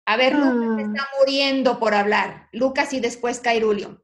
[0.07, 0.81] A ver, Lucas Ah.
[0.81, 2.49] está muriendo por hablar.
[2.53, 4.03] Lucas y después Cairulio.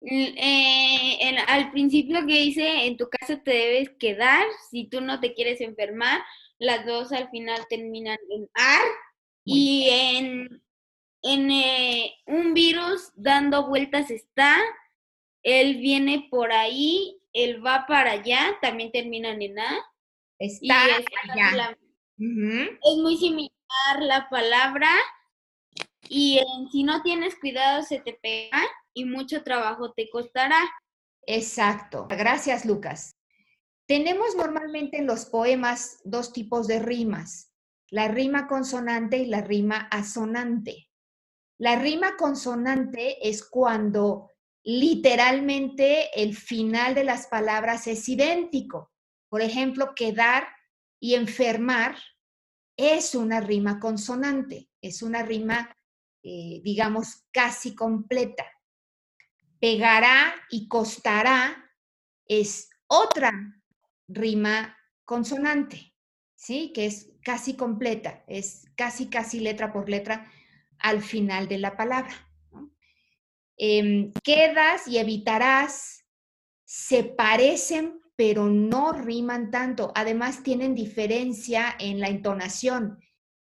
[0.00, 5.00] L- eh, en- al principio que dice, en tu casa te debes quedar si tú
[5.00, 6.22] no te quieres enfermar.
[6.58, 8.82] Las dos al final terminan en ar.
[9.44, 10.62] Y en,
[11.22, 14.56] en eh, un virus dando vueltas está.
[15.42, 19.78] Él viene por ahí, él va para allá, también terminan en a.
[20.38, 21.56] Y Está es, allá.
[21.56, 21.78] la-
[22.18, 22.78] Ujú.
[22.82, 23.50] es muy similar
[24.00, 24.88] la palabra.
[26.08, 28.60] Y en, si no tienes cuidado se te pega
[28.92, 30.58] y mucho trabajo te costará.
[31.26, 32.06] Exacto.
[32.10, 33.16] Gracias, Lucas.
[33.86, 37.52] Tenemos normalmente en los poemas dos tipos de rimas,
[37.88, 40.88] la rima consonante y la rima asonante.
[41.58, 44.30] La rima consonante es cuando
[44.64, 48.92] literalmente el final de las palabras es idéntico.
[49.28, 50.46] Por ejemplo, quedar
[51.00, 51.96] y enfermar
[52.76, 55.76] es una rima consonante, es una rima,
[56.22, 58.44] eh, digamos, casi completa
[59.62, 61.70] pegará y costará
[62.26, 63.30] es otra
[64.08, 65.94] rima consonante,
[66.34, 66.72] ¿sí?
[66.74, 70.28] Que es casi completa, es casi, casi letra por letra
[70.80, 72.12] al final de la palabra.
[73.56, 76.04] Em, quedas y evitarás
[76.64, 79.92] se parecen, pero no riman tanto.
[79.94, 82.98] Además, tienen diferencia en la entonación.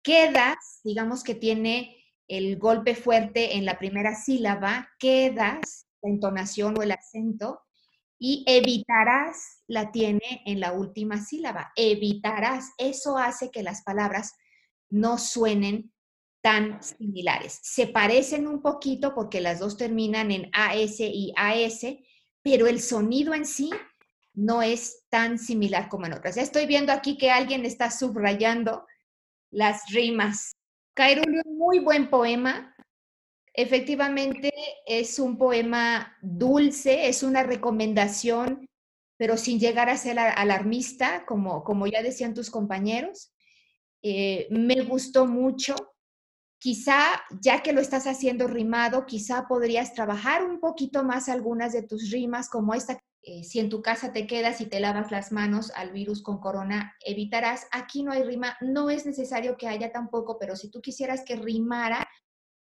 [0.02, 1.96] Quedas, digamos que tiene
[2.28, 7.60] el golpe fuerte en la primera sílaba, quedas, la entonación o el acento,
[8.18, 11.72] y evitarás la tiene en la última sílaba.
[11.76, 12.72] Evitarás.
[12.78, 14.34] Eso hace que las palabras
[14.90, 15.92] no suenen
[16.40, 17.58] tan similares.
[17.62, 21.86] Se parecen un poquito porque las dos terminan en AS y AS,
[22.42, 23.70] pero el sonido en sí
[24.34, 26.36] no es tan similar como en otras.
[26.36, 28.86] Estoy viendo aquí que alguien está subrayando
[29.50, 30.52] las rimas.
[30.94, 32.74] Cairulio, muy buen poema.
[33.52, 34.52] Efectivamente,
[34.86, 38.68] es un poema dulce, es una recomendación,
[39.16, 43.32] pero sin llegar a ser alarmista, como, como ya decían tus compañeros.
[44.02, 45.74] Eh, me gustó mucho.
[46.60, 51.82] Quizá, ya que lo estás haciendo rimado, quizá podrías trabajar un poquito más algunas de
[51.82, 55.30] tus rimas, como esta, eh, si en tu casa te quedas y te lavas las
[55.30, 57.66] manos al virus con corona, evitarás.
[57.70, 61.36] Aquí no hay rima, no es necesario que haya tampoco, pero si tú quisieras que
[61.36, 62.08] rimara,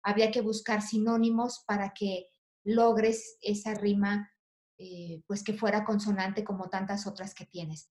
[0.03, 2.29] habría que buscar sinónimos para que
[2.65, 4.31] logres esa rima,
[4.79, 7.91] eh, pues que fuera consonante como tantas otras que tienes.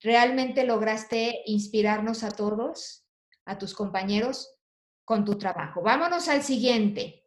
[0.00, 3.06] Realmente lograste inspirarnos a todos,
[3.44, 4.54] a tus compañeros,
[5.04, 5.82] con tu trabajo.
[5.82, 7.22] Vámonos al siguiente.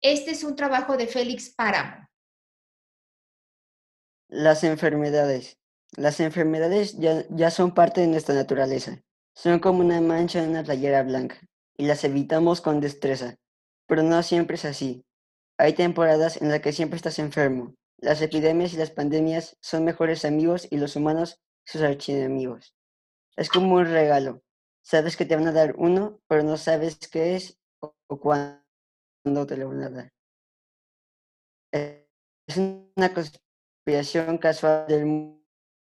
[0.00, 2.08] Este es un trabajo de Félix Páramo.
[4.28, 5.58] Las enfermedades.
[5.96, 9.02] Las enfermedades ya, ya son parte de nuestra naturaleza.
[9.34, 11.40] Son como una mancha en una playera blanca
[11.76, 13.36] y las evitamos con destreza.
[13.86, 15.04] Pero no siempre es así.
[15.58, 17.74] Hay temporadas en las que siempre estás enfermo.
[17.98, 22.74] Las epidemias y las pandemias son mejores amigos y los humanos sus archienemigos.
[23.36, 24.42] Es como un regalo.
[24.84, 29.46] Sabes que te van a dar uno, pero no sabes qué es o, o cuándo
[29.46, 30.12] te lo van a dar.
[31.72, 32.06] Eh,
[32.46, 35.42] Es una conspiración casual del mu-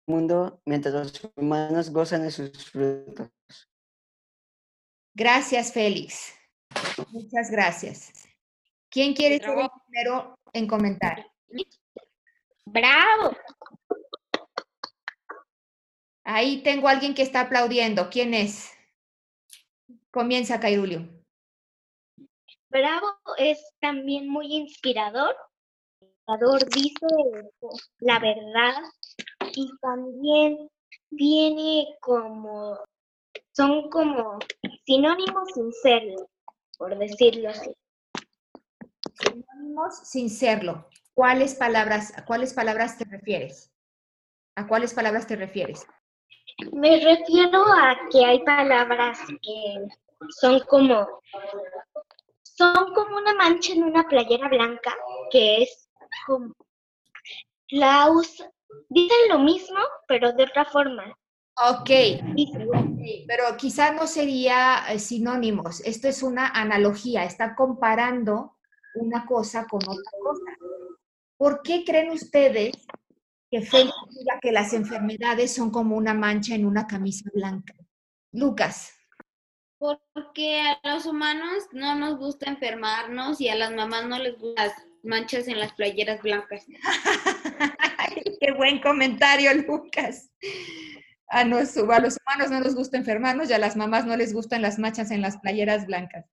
[0.08, 3.30] mundo mientras los humanos gozan de sus frutos.
[5.14, 6.34] Gracias, Félix.
[7.12, 8.12] Muchas gracias.
[8.90, 11.24] ¿Quién quiere ser el primero en comentar?
[12.66, 13.36] ¡Bravo!
[16.24, 18.10] Ahí tengo a alguien que está aplaudiendo.
[18.10, 18.72] ¿Quién es?
[20.10, 21.08] Comienza, Cairulio.
[22.68, 23.06] Bravo
[23.38, 25.36] es también muy inspirador.
[26.72, 27.06] Dice
[27.98, 28.74] la verdad
[29.56, 30.70] y también
[31.16, 32.78] tiene como,
[33.50, 34.38] son como
[34.84, 36.30] sinónimos sin serlo,
[36.78, 37.72] por decirlo así.
[39.20, 40.88] Sinónimos sin serlo.
[41.14, 43.72] ¿Cuáles palabras, a cuáles palabras te refieres?
[44.54, 45.84] ¿A cuáles palabras te refieres?
[46.72, 49.86] Me refiero a que hay palabras que
[50.40, 51.06] son como,
[52.42, 54.94] son como una mancha en una playera blanca,
[55.30, 55.88] que es
[56.26, 56.54] como,
[57.68, 58.50] la usa,
[58.88, 61.16] dicen lo mismo, pero de otra forma.
[61.62, 61.90] Ok,
[63.26, 65.80] pero quizá no sería eh, sinónimos.
[65.80, 67.24] Esto es una analogía.
[67.24, 68.56] Está comparando
[68.94, 70.42] una cosa con otra cosa.
[71.36, 72.86] ¿Por qué creen ustedes
[73.50, 77.74] que Félix diga que las enfermedades son como una mancha en una camisa blanca?
[78.32, 78.92] Lucas.
[79.78, 84.66] Porque a los humanos no nos gusta enfermarnos y a las mamás no les gustan
[84.68, 86.66] las manchas en las playeras blancas.
[88.40, 90.30] Qué buen comentario, Lucas.
[91.28, 94.32] A, nos- a los humanos no nos gusta enfermarnos y a las mamás no les
[94.34, 96.26] gustan las manchas en las playeras blancas.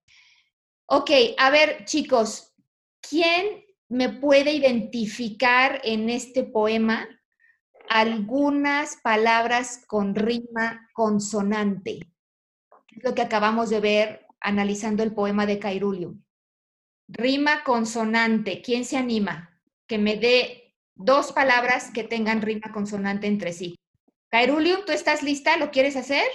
[0.88, 2.54] Ok, a ver, chicos,
[3.02, 7.08] ¿quién me puede identificar en este poema
[7.90, 12.00] algunas palabras con rima consonante?
[12.96, 16.24] Es lo que acabamos de ver analizando el poema de Cairulium.
[17.08, 18.62] Rima consonante.
[18.62, 19.62] ¿Quién se anima?
[19.88, 23.76] Que me dé dos palabras que tengan rima consonante entre sí.
[24.30, 25.56] Cairulium, ¿tú estás lista?
[25.58, 26.28] ¿Lo quieres hacer?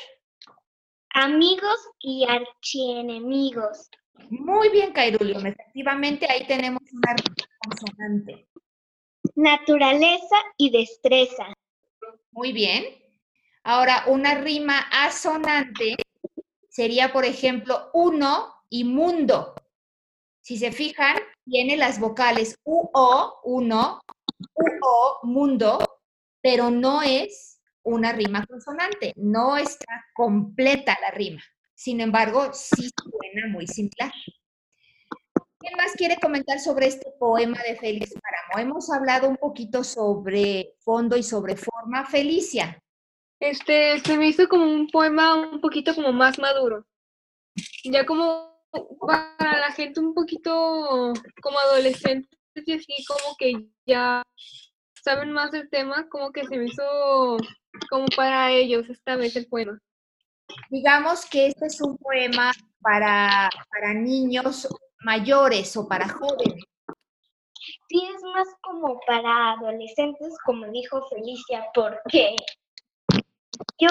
[1.11, 3.91] Amigos y archienemigos.
[4.31, 5.47] Muy bien, Cairulium.
[5.47, 8.49] Efectivamente, ahí tenemos una rima consonante.
[9.35, 11.47] Naturaleza y destreza.
[12.31, 12.85] Muy bien.
[13.63, 15.97] Ahora, una rima asonante
[16.69, 19.55] sería, por ejemplo, uno y mundo.
[20.41, 24.01] Si se fijan, tiene las vocales UO, uno,
[24.55, 25.79] UO, mundo,
[26.41, 31.43] pero no es una rima consonante, no está completa la rima.
[31.83, 34.13] Sin embargo, sí suena muy similar.
[35.59, 38.71] ¿Quién más quiere comentar sobre este poema de Félix Páramo?
[38.71, 42.07] Hemos hablado un poquito sobre fondo y sobre forma.
[42.07, 42.81] Felicia,
[43.41, 46.87] Este, se me hizo como un poema un poquito como más maduro.
[47.83, 48.63] Ya como
[49.01, 51.13] para la gente un poquito
[51.43, 53.55] como adolescente y así como que
[53.87, 54.23] ya
[55.03, 57.39] saben más del tema, como que se me hizo
[57.91, 59.81] como para ellos esta vez el poema.
[60.71, 64.69] Digamos que este es un poema para, para niños
[65.01, 66.65] mayores o para jóvenes.
[67.89, 72.35] Sí, es más como para adolescentes, como dijo Felicia, porque
[73.79, 73.89] yo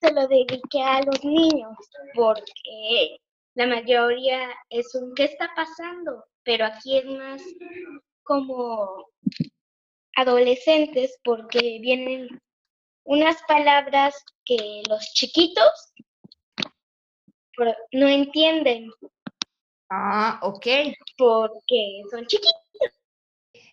[0.00, 1.76] se lo dediqué a los niños,
[2.14, 3.18] porque
[3.54, 6.24] la mayoría es un ¿qué está pasando?
[6.44, 7.42] Pero aquí es más
[8.22, 9.06] como
[10.16, 12.28] adolescentes, porque vienen
[13.08, 15.72] unas palabras que los chiquitos
[17.92, 18.90] no entienden,
[19.90, 20.66] Ah, ok.
[21.16, 22.52] porque son chiquitos.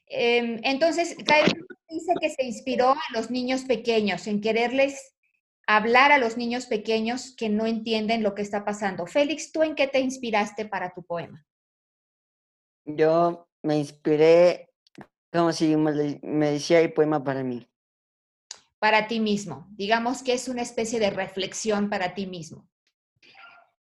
[0.07, 5.13] Em, entonces, dice que se inspiró a los niños pequeños, en quererles
[5.67, 9.05] hablar a los niños pequeños que no entienden lo que está pasando.
[9.05, 11.45] Félix, ¿tú en qué te inspiraste para tu poema?
[12.85, 14.69] Yo me inspiré
[15.29, 17.67] como si me decía el poema para mí.
[18.85, 19.65] Para ti mismo.
[19.71, 22.69] Digamos que es una especie de reflexión para ti mismo.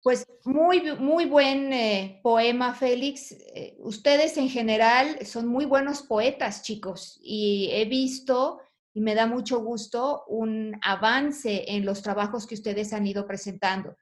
[0.02, 3.32] Pues muy, muy buen eh, poema, Félix.
[3.32, 8.62] Eh, ustedes en general son muy buenos poetas, chicos, y he visto,
[8.94, 13.94] y me da mucho gusto, un avance en los trabajos que ustedes han ido presentando.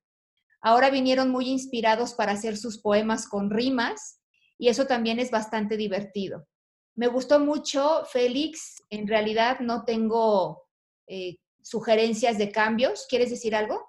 [0.60, 4.20] Ahora vinieron muy inspirados para hacer sus poemas con rimas,
[4.56, 6.46] y eso también es bastante divertido.
[6.94, 8.84] Me gustó mucho, Félix.
[8.88, 10.65] En realidad no tengo
[11.06, 13.06] eh, sugerencias de cambios.
[13.08, 13.86] ¿Quieres decir algo?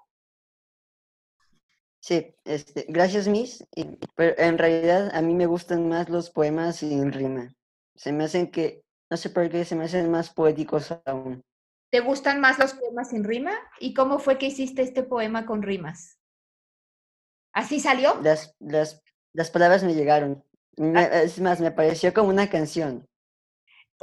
[2.00, 3.64] Sí, este, gracias, Miss.
[4.14, 7.52] pero en realidad a mí me gustan más los poemas sin rima.
[7.96, 11.42] Se me hacen que, no sé por qué, se me hacen más poéticos aún.
[11.90, 13.52] ¿Te gustan más los poemas sin rima?
[13.80, 16.18] ¿Y cómo fue que hiciste este poema con rimas?
[17.52, 18.20] ¿Así salió?
[18.22, 19.02] Las, las,
[19.32, 20.44] las palabras me llegaron.
[20.76, 23.06] Me- es más, me pareció como una canción.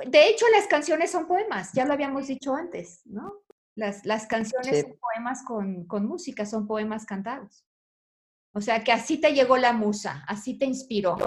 [0.06, 3.43] De hecho, las canciones son poemas, ya lo habíamos dicho antes, ¿no?
[3.76, 4.82] Las, las canciones Sí.
[4.82, 7.66] son poemas con, con música, son poemas cantados.
[8.54, 11.18] O sea que así te llegó la musa, así te inspiró.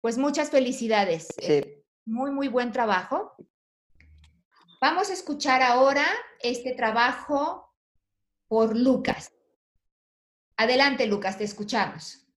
[0.00, 1.28] Pues muchas felicidades.
[1.40, 1.62] Sí.
[2.06, 3.34] Muy, muy buen trabajo.
[4.80, 6.04] Vamos a escuchar ahora
[6.40, 7.74] este trabajo
[8.48, 9.32] por Lucas.
[10.56, 12.28] Adelante, Lucas, te escuchamos.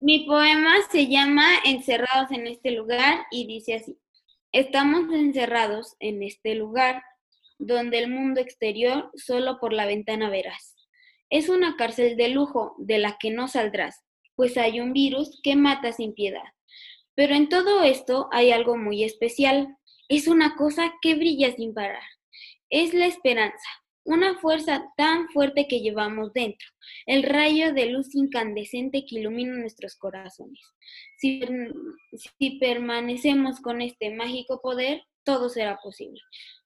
[0.00, 4.00] Mi poema se llama Encerrados en este lugar y dice así.
[4.52, 7.04] Estamos encerrados en este lugar
[7.60, 10.74] donde el mundo exterior solo por la ventana verás.
[11.30, 14.02] Es una cárcel de lujo de la que no saldrás,
[14.34, 16.42] pues hay un virus que mata sin piedad.
[17.14, 19.76] Pero en todo esto hay algo muy especial.
[20.08, 22.02] Es una cosa que brilla sin parar.
[22.70, 23.68] Es la esperanza,
[24.04, 26.66] una fuerza tan fuerte que llevamos dentro
[27.06, 30.60] el rayo de luz incandescente que ilumina nuestros corazones.
[31.18, 31.42] Si,
[32.38, 36.20] si permanecemos con este mágico poder, todo será posible.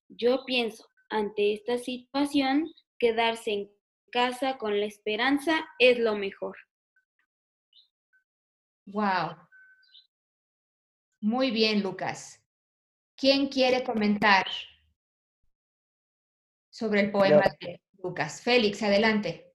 [0.09, 3.70] Yo pienso, ante esta situación, quedarse en
[4.11, 6.57] casa con la esperanza es lo mejor.
[8.87, 9.37] Wow.
[11.20, 12.41] Muy bien, Lucas.
[13.16, 14.47] ¿Quién quiere comentar
[16.75, 18.43] sobre el poema de Lucas?
[18.43, 19.53] Félix, adelante.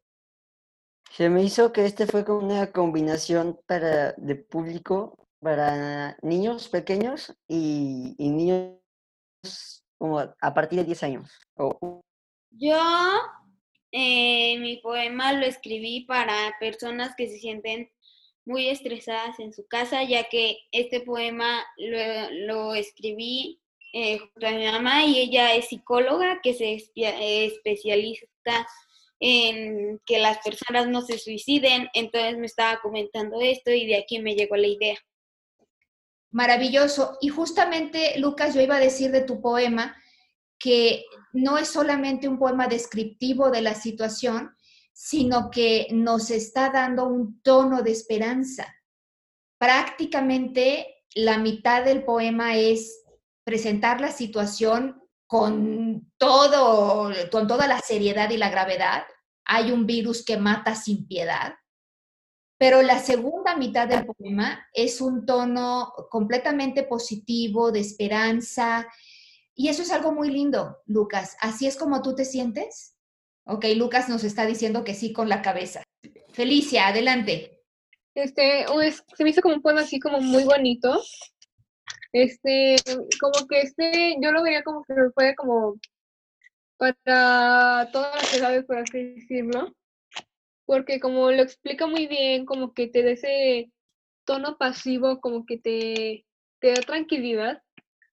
[1.11, 7.35] Se me hizo que este fue como una combinación para de público para niños pequeños
[7.47, 8.79] y, y niños
[9.97, 11.29] como a partir de 10 años.
[11.57, 12.01] O-
[12.51, 12.79] Yo
[13.91, 17.91] eh, mi poema lo escribí para personas que se sienten
[18.45, 23.61] muy estresadas en su casa, ya que este poema lo, lo escribí
[23.93, 28.25] eh, junto a mi mamá y ella es psicóloga que se especializa
[29.19, 34.19] en que las personas no se suiciden, entonces me estaba comentando esto y de aquí
[34.19, 34.97] me llegó la idea.
[36.31, 37.17] Maravilloso.
[37.21, 39.95] Y justamente, Lucas, yo iba a decir de tu poema
[40.57, 44.55] que no es solamente un poema descriptivo de la situación,
[44.93, 48.75] sino que nos está dando un tono de esperanza.
[49.57, 53.03] Prácticamente la mitad del poema es
[53.43, 59.03] presentar la situación con todo, con toda la seriedad y la gravedad.
[59.45, 61.53] Hay un virus que mata sin piedad.
[62.57, 68.87] Pero la segunda mitad del poema es un tono completamente positivo, de esperanza,
[69.59, 71.35] y eso es algo muy lindo, Lucas.
[71.41, 72.95] ¿Así es como tú te sientes?
[73.45, 75.83] Ok, Lucas nos está diciendo que sí con la cabeza.
[76.31, 77.61] Felicia, adelante.
[78.15, 78.65] Este,
[79.17, 81.01] se me hizo como un poema así como muy bonito.
[82.11, 82.75] Este,
[83.19, 85.79] como que este, yo lo vería como que fue como
[86.77, 89.73] para todas las edades, por así decirlo.
[90.65, 93.71] Porque como lo explica muy bien, como que te da ese
[94.25, 96.25] tono pasivo, como que te,
[96.59, 97.61] te da tranquilidad.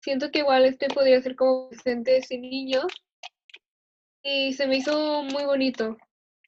[0.00, 2.82] Siento que igual este podría ser como presente ese niño.
[4.22, 5.96] Y se me hizo muy bonito,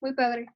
[0.00, 0.46] muy padre.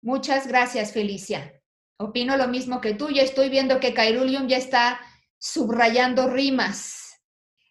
[0.00, 1.60] Muchas gracias, Felicia.
[1.98, 3.10] Opino lo mismo que tú.
[3.10, 5.00] Ya estoy viendo que Cairulium ya está
[5.42, 7.20] subrayando rimas.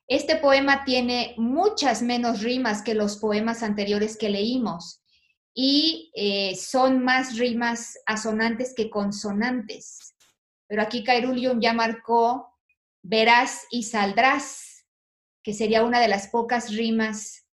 [0.06, 5.02] Este poema tiene muchas menos rimas que los poemas anteriores que leímos
[5.54, 10.16] y eh, son más rimas asonantes que consonantes.
[10.68, 12.54] Pero aquí Cairulium ya marcó
[13.04, 14.86] verás y saldrás,
[15.42, 17.48] que sería una de las pocas rimas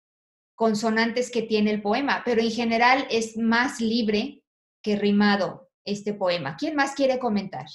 [0.55, 4.43] consonantes que tiene el poema, pero en general es más libre
[4.81, 6.57] que rimado este poema.
[6.57, 7.67] ¿Quién más quiere comentar?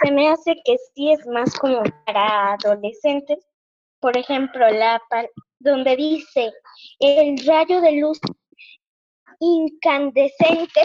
[0.00, 3.38] Se me hace que sí es más como para adolescentes.
[4.00, 5.00] Por ejemplo, la
[5.58, 6.52] donde dice
[6.98, 8.18] el rayo de luz
[9.38, 10.80] incandescente,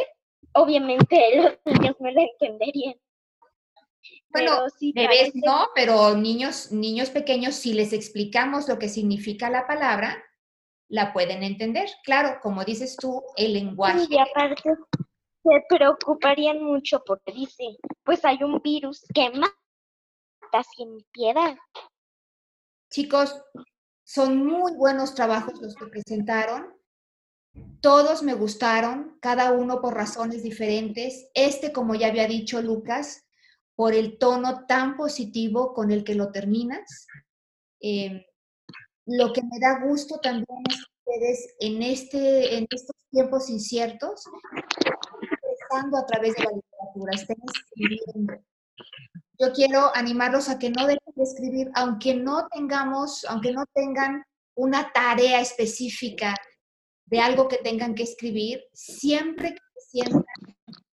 [0.53, 1.17] obviamente
[1.65, 2.95] los niños no lo entenderían.
[4.29, 9.49] Bueno, sí Bebés parece- no, pero niños, niños pequeños, si les explicamos lo que significa
[9.49, 10.23] la palabra,
[10.89, 11.89] la pueden entender.
[12.03, 14.05] Claro, como dices tú, el lenguaje.
[14.09, 14.69] Y aparte
[15.47, 21.55] se preocuparían mucho porque dice, pues hay un virus que mata sin piedad.
[22.91, 23.41] Chicos,
[24.03, 26.73] son muy buenos trabajos los que presentaron.
[27.81, 31.29] Todos me gustaron, cada uno por razones diferentes.
[31.33, 33.25] Este, como ya había dicho Lucas,
[33.75, 37.07] por el tono tan positivo con el que lo terminas.
[37.79, 38.25] Eh,
[39.05, 44.23] lo que me da gusto también es que ustedes en, este, en estos tiempos inciertos,
[45.67, 48.33] expresando a través de la literatura, estén escribiendo.
[49.39, 54.23] Yo quiero animarlos a que no dejen de escribir, aunque no tengamos, aunque no tengan
[54.55, 56.35] una tarea específica
[57.05, 60.23] de algo que tengan que escribir, siempre que se sientan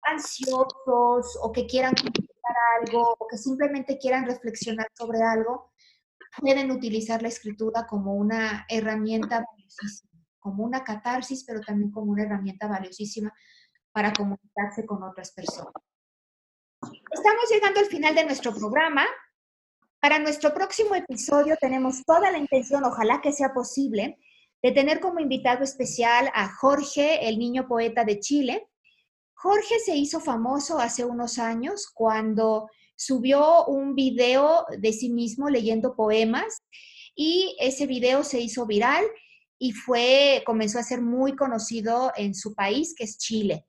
[0.02, 5.72] ansiosos o que quieran comunicar algo o que simplemente quieran reflexionar sobre algo,
[6.38, 12.24] pueden utilizar la escritura como una herramienta valiosísima, como una catarsis, pero también como una
[12.24, 13.32] herramienta valiosísima
[13.94, 15.72] para comunicarse con otras personas.
[16.82, 19.06] Estamos llegando al final de nuestro programa.
[20.00, 24.18] Para nuestro próximo episodio tenemos toda la intención, ojalá que sea posible,
[24.62, 28.68] de tener como invitado especial a Jorge, el niño poeta de Chile.
[29.34, 35.94] Jorge se hizo famoso hace unos años cuando subió un video de sí mismo leyendo
[35.94, 36.62] poemas
[37.14, 39.04] y ese video se hizo viral
[39.58, 43.66] y fue comenzó a ser muy conocido en su país, que es Chile.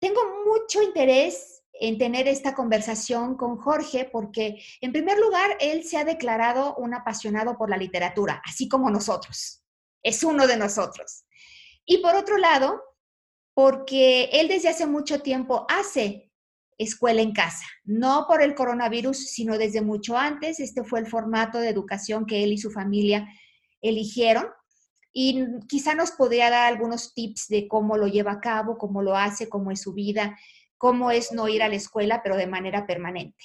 [0.00, 5.98] Tengo mucho interés en tener esta conversación con Jorge porque, en primer lugar, él se
[5.98, 9.62] ha declarado un apasionado por la literatura, así como nosotros.
[10.02, 11.24] Es uno de nosotros.
[11.84, 12.82] Y por otro lado,
[13.54, 16.30] porque él desde hace mucho tiempo hace
[16.78, 20.60] escuela en casa, no por el coronavirus, sino desde mucho antes.
[20.60, 23.28] Este fue el formato de educación que él y su familia
[23.82, 24.46] eligieron.
[25.12, 29.16] Y quizá nos podría dar algunos tips de cómo lo lleva a cabo, cómo lo
[29.16, 30.38] hace, cómo es su vida,
[30.78, 33.44] cómo es no ir a la escuela, pero de manera permanente.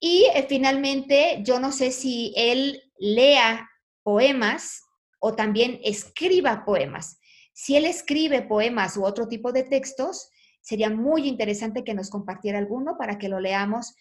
[0.00, 3.68] Y eh, finalmente, yo no sé si él lea
[4.02, 4.82] poemas
[5.18, 7.20] o también escriba poemas.
[7.52, 10.30] Si él escribe poemas u otro tipo de textos,
[10.62, 13.94] sería muy interesante que nos compartiera alguno para que lo leamos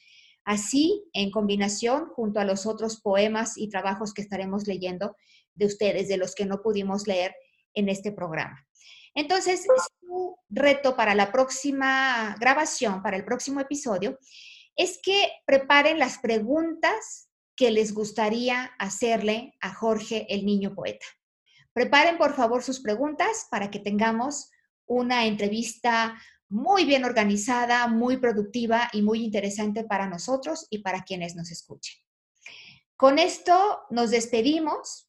[0.46, 5.16] así en combinación junto a los otros poemas y trabajos que estaremos leyendo
[5.60, 7.36] de ustedes, de los que no pudimos leer
[7.76, 8.66] en este programa.
[9.14, 9.68] Entonces,
[10.00, 14.18] su reto para la próxima grabación, para el próximo episodio,
[14.76, 21.06] es que preparen las preguntas que les gustaría hacerle a Jorge, el niño poeta.
[21.74, 24.50] Preparen, por favor, sus preguntas para que tengamos
[24.86, 31.36] una entrevista muy bien organizada, muy productiva y muy interesante para nosotros y para quienes
[31.36, 31.96] nos escuchen.
[32.96, 35.09] Con esto nos despedimos.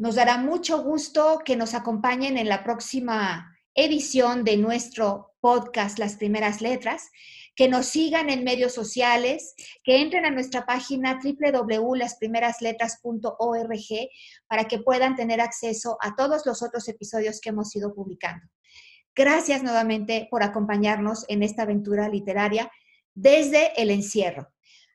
[0.00, 6.16] Nos dará mucho gusto que nos acompañen en la próxima edición de nuestro podcast Las
[6.16, 7.10] Primeras Letras,
[7.54, 14.08] que nos sigan en medios sociales, que entren a nuestra página www.lasprimerasletras.org
[14.48, 18.46] para que puedan tener acceso a todos los otros episodios que hemos ido publicando.
[19.14, 22.72] Gracias nuevamente por acompañarnos en esta aventura literaria
[23.14, 24.48] desde el encierro.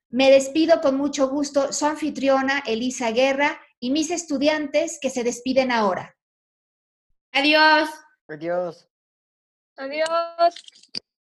[0.10, 5.72] Me despido con mucho gusto, su anfitriona Elisa Guerra y mis estudiantes que se despiden
[5.72, 6.16] ahora.
[7.32, 7.90] Adiós.
[8.28, 8.88] Adiós.
[9.78, 10.56] Adiós.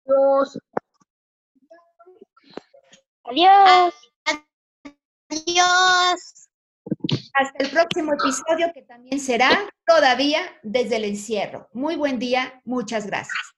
[0.05, 0.59] Adiós.
[3.25, 3.95] Adiós.
[5.31, 6.49] Adiós.
[7.35, 11.69] Hasta el próximo episodio que también será todavía desde el encierro.
[11.73, 13.58] Muy buen día, muchas gracias.